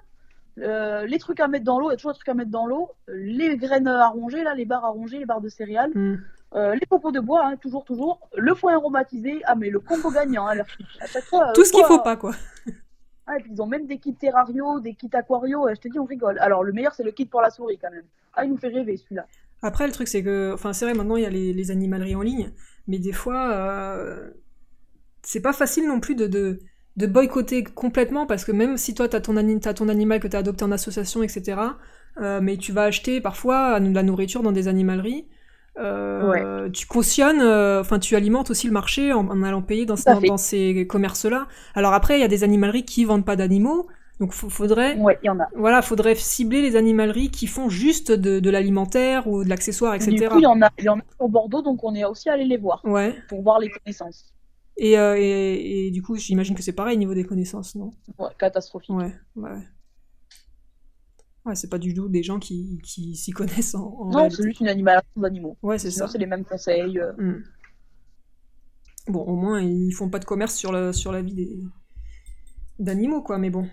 [0.61, 2.51] euh, les trucs à mettre dans l'eau, il y a toujours des trucs à mettre
[2.53, 5.91] dans l'eau, les graines à ronger, là, les barres à ronger, les barres de céréales,
[5.95, 6.17] hmm.
[6.55, 10.11] euh, les copeaux de bois, hein, toujours, toujours, le foin aromatisé, ah mais le combo
[10.11, 10.59] gagnant, hein.
[11.01, 11.53] À chaque fois.
[11.53, 12.33] Tout ce qu'il faut pas, quoi.
[13.29, 15.99] Ah, et puis ils ont même des kits terrario, des kits aquario, je te dis,
[15.99, 16.39] on rigole.
[16.39, 18.05] Alors le meilleur, c'est le kit pour la souris quand même.
[18.35, 19.27] Ah, il nous fait rêver celui-là.
[19.63, 22.15] Après, le truc, c'est que, enfin, c'est vrai, maintenant, il y a les, les animaleries
[22.15, 22.53] en ligne,
[22.87, 24.31] mais des fois, euh,
[25.27, 26.61] c'est pas facile non plus de, de,
[26.97, 30.39] de boycotter complètement, parce que même si toi, t'as ton, ani- ton animal que t'as
[30.39, 31.77] adopté en association, etc.,
[32.21, 35.29] euh, mais tu vas acheter parfois de la nourriture dans des animaleries,
[35.79, 39.97] euh, tu cautionnes, euh, enfin, tu alimentes aussi le marché en, en allant payer dans,
[40.39, 41.49] ces commerces-là.
[41.75, 43.87] Alors après, il y a des animaleries qui vendent pas d'animaux,
[44.21, 45.47] donc faudrait, Ouais, y en a.
[45.55, 50.15] voilà, faudrait cibler les animaleries qui font juste de, de l'alimentaire ou de l'accessoire, etc.
[50.17, 52.05] Du coup, il y en a, il y en a sur Bordeaux, donc on est
[52.05, 53.15] aussi allé les voir Ouais.
[53.29, 54.33] pour voir les connaissances.
[54.79, 57.93] Et, euh, et, et du coup, j'imagine que c'est pareil au niveau des connaissances, non?
[58.19, 58.91] Ouais, catastrophique.
[58.91, 59.59] Ouais, ouais.
[61.47, 64.43] Ouais, c'est pas du tout des gens qui, qui s'y connaissent en, en Non, c'est
[64.43, 65.57] juste une animation d'animaux.
[65.63, 66.09] Ouais, c'est ça.
[66.09, 66.99] c'est les mêmes conseils.
[66.99, 67.13] euh.
[67.19, 67.43] Hmm.
[69.09, 71.59] Bon, au moins, ils font pas de commerce sur la, sur la vie des
[72.79, 73.69] d'animaux, quoi, mais bon.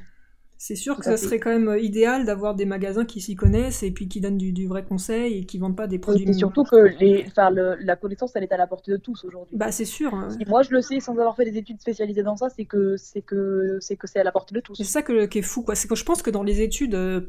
[0.58, 3.92] C'est sûr que ça serait quand même idéal d'avoir des magasins qui s'y connaissent et
[3.92, 6.26] puis qui donnent du, du vrai conseil et qui vendent pas des Et produits.
[6.26, 9.26] c'est surtout que les, enfin, le- la connaissance, elle est à la portée de tous
[9.26, 9.58] aujourd'hui.
[9.58, 10.14] Bah c'est sûr.
[10.14, 10.30] hein.
[10.30, 12.96] Si moi je le sais sans avoir fait des études spécialisées dans ça, c'est que
[12.98, 14.76] c'est que c'est que c'est à la portée de tous.
[14.78, 15.76] C'est ça que, qui est fou, quoi.
[15.76, 17.22] C'est que je pense que dans les études, euh,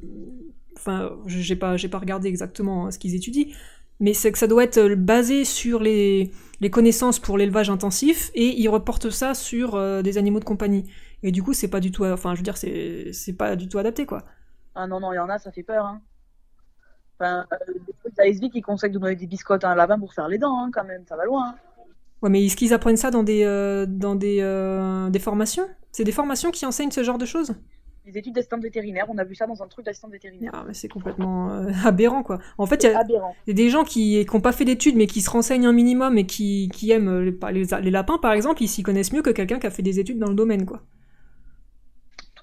[0.77, 3.47] enfin, j'ai pas, j'ai pas regardé exactement hein, ce qu'ils étudient,
[4.01, 8.31] mais c'est que ça doit être euh, basé sur les, les connaissances pour l'élevage intensif
[8.35, 10.85] et ils reportent ça sur euh, des animaux de compagnie.
[11.25, 13.67] Et du coup, c'est pas du tout, enfin, je veux dire, c'est, c'est pas du
[13.67, 14.23] tout adapté, quoi.
[14.75, 15.87] Ah non non, il y en a, ça fait peur.
[15.87, 16.01] Hein.
[17.19, 17.57] Enfin, euh,
[18.17, 20.71] d'ASV qui conseillent de donner des biscottes à un lapin pour faire les dents, hein,
[20.73, 21.49] quand même, ça va loin.
[21.49, 21.55] hein.
[22.23, 25.67] Ouais, mais est-ce qu'ils apprennent ça dans des, euh, dans des, euh, des formations?
[25.93, 27.55] C'est des formations qui enseignent ce genre de choses?
[28.07, 30.51] Les études d'assistante vétérinaire, on a vu ça dans un truc d'assistante vétérinaire.
[30.55, 32.39] Ah, mais c'est complètement euh, aberrant, quoi.
[32.59, 33.35] En fait, il y a, Aberrant.
[33.47, 36.69] Des gens qui n'ont pas fait d'études mais qui se renseignent un minimum et qui,
[36.75, 39.67] qui aiment les, les, les lapins par exemple, ils s'y connaissent mieux que quelqu'un qui
[39.67, 40.83] a fait des études dans le domaine quoi.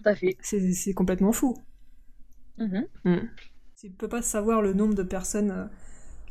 [0.04, 0.38] Tout à fait.
[0.42, 1.56] C'est complètement fou.
[2.58, 2.86] Mhm.
[3.82, 5.66] Je ne peux pas savoir le nombre de personnes euh,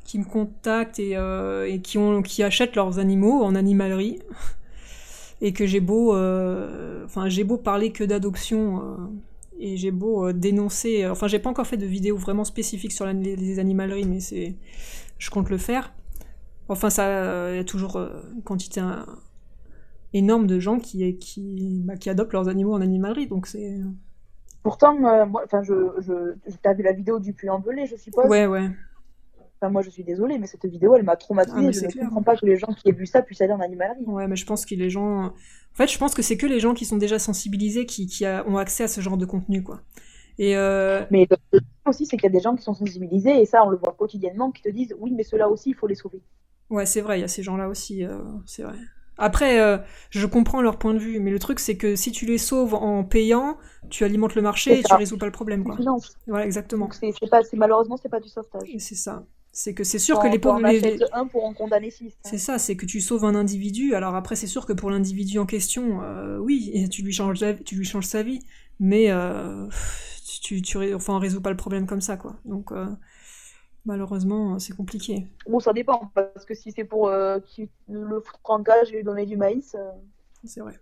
[0.04, 4.20] qui me contactent et, euh, et qui, ont, qui achètent leurs animaux en animalerie
[5.40, 8.96] et que j'ai beau, euh, enfin j'ai beau parler que d'adoption euh,
[9.58, 13.12] et j'ai beau dénoncer, enfin j'ai pas encore fait de vidéo vraiment spécifique sur la-
[13.12, 14.54] les, les animaleries mais c'est,
[15.18, 15.92] je compte le faire.
[16.68, 18.80] Enfin ça, il y a toujours une quantité
[20.14, 23.80] énorme de gens qui, qui, bah, qui adoptent leurs animaux en animalerie donc c'est,
[24.62, 27.84] Pourtant, euh, moi, enfin, je, je, je- t'as vu la vidéo du puits en belay,
[27.86, 28.30] je suppose?
[28.30, 28.70] ouais ouais.
[29.60, 31.70] Enfin, moi, je suis désolée, mais cette vidéo, elle m'a traumatisée.
[31.70, 33.60] Ah, je ne comprends pas que les gens qui aient vu ça puissent aller en
[33.60, 34.06] animalerie.
[34.06, 35.26] Ouais, mais je pense que les gens.
[35.26, 35.32] En
[35.74, 38.46] fait, je pense que c'est que les gens qui sont déjà sensibilisés qui, qui a-
[38.48, 39.82] ont accès à ce genre de contenu, quoi.
[40.38, 43.38] Et euh, Mais le problème aussi, c'est qu'il y a des gens qui sont sensibilisés,
[43.42, 45.86] et ça, on le voit quotidiennement, qui te disent oui, mais ceux-là aussi, il faut
[45.86, 46.22] les sauver.
[46.70, 48.78] ouais, c'est vrai, il y a ces gens-là aussi, euh, c'est vrai.
[49.20, 49.78] Après, euh,
[50.10, 52.74] je comprends leur point de vue, mais le truc, c'est que si tu les sauves
[52.74, 53.58] en payant,
[53.90, 55.76] tu alimentes le marché et tu résous pas le problème, quoi.
[56.26, 56.86] Voilà, exactement.
[56.86, 58.68] Donc, c'est c'est pas, c'est- malheureusement, c'est pas du sauvetage.
[58.72, 59.24] Et c'est ça.
[59.52, 60.60] C'est que c'est sûr Quand- que les pauvres.
[60.66, 62.06] les- un pour en condamner six.
[62.06, 62.28] hein.
[62.30, 63.94] C'est ça, c'est que tu sauves un individu.
[63.94, 67.40] Alors après, c'est sûr que pour l'individu en question, euh, oui, et tu lui changes,
[67.40, 68.38] la- tu lui changes sa vie,
[68.78, 69.66] mais euh,
[70.42, 70.62] tu,
[70.94, 72.36] enfin, on résout pas le problème comme ça, quoi.
[72.44, 72.70] Donc
[73.84, 75.26] malheureusement, c'est compliqué.
[75.48, 77.38] Bon, ça dépend, parce que si c'est pour euh,
[77.88, 79.90] le foutre en cage et lui donner du maïs, euh,
[80.44, 80.74] C'est vrai.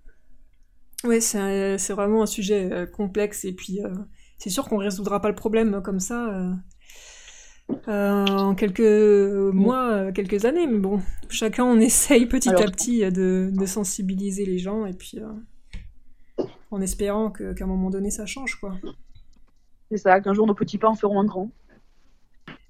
[1.05, 3.95] Ouais, c'est vraiment un sujet euh, complexe et puis euh,
[4.37, 6.43] c'est sûr qu'on résoudra pas le problème comme ça
[7.87, 8.81] en quelques
[9.55, 14.45] mois, quelques années, mais bon, chacun on essaye petit Alors- à petit de, de sensibiliser
[14.47, 15.21] les gens et puis
[16.71, 18.75] en espérant qu'à un moment donné ça change quoi.
[19.91, 21.51] c'est ça, qu'un jour nos petits pas en feront un grand.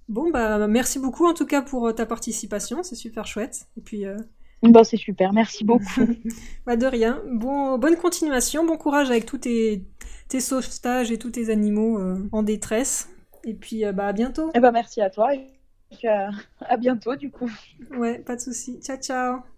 [0.09, 3.81] Bon bah merci beaucoup en tout cas pour euh, ta participation, c'est super chouette et
[3.83, 4.17] puis euh,
[4.63, 5.85] Bah, c'est super, merci beaucoup.
[6.67, 7.23] Bah de rien.
[7.33, 9.85] Bon, bonne continuation, bon courage avec tous tes,
[10.29, 13.09] tes sauvetages et tous tes animaux euh, en détresse.
[13.45, 14.51] Et puis euh, bah à bientôt.
[14.55, 15.47] et bah, merci à toi, et
[15.91, 16.31] puis à,
[16.61, 17.51] à bientôt, du coup.
[17.91, 18.81] Ouais, pas de souci.
[18.81, 19.58] Ciao ciao.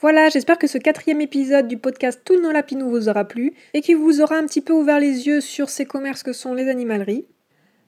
[0.00, 3.80] Voilà, j'espère que ce quatrième épisode du podcast Tout dans Lapinou vous aura plu et
[3.80, 6.68] qu'il vous aura un petit peu ouvert les yeux sur ces commerces que sont les
[6.68, 7.26] animaleries.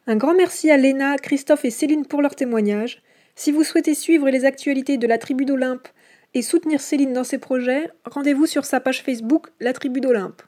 [0.09, 3.01] Un grand merci à Léna, Christophe et Céline pour leur témoignage.
[3.37, 5.87] Si vous souhaitez suivre les actualités de la tribu d'Olympe
[6.35, 10.43] et soutenir Céline dans ses projets, rendez-vous sur sa page Facebook La tribu d'Olympe.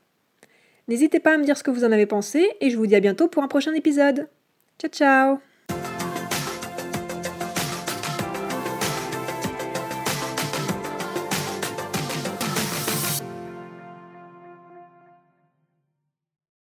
[0.89, 2.97] N'hésitez pas à me dire ce que vous en avez pensé et je vous dis
[2.97, 4.29] à bientôt pour un prochain épisode.
[4.81, 5.52] Ciao ciao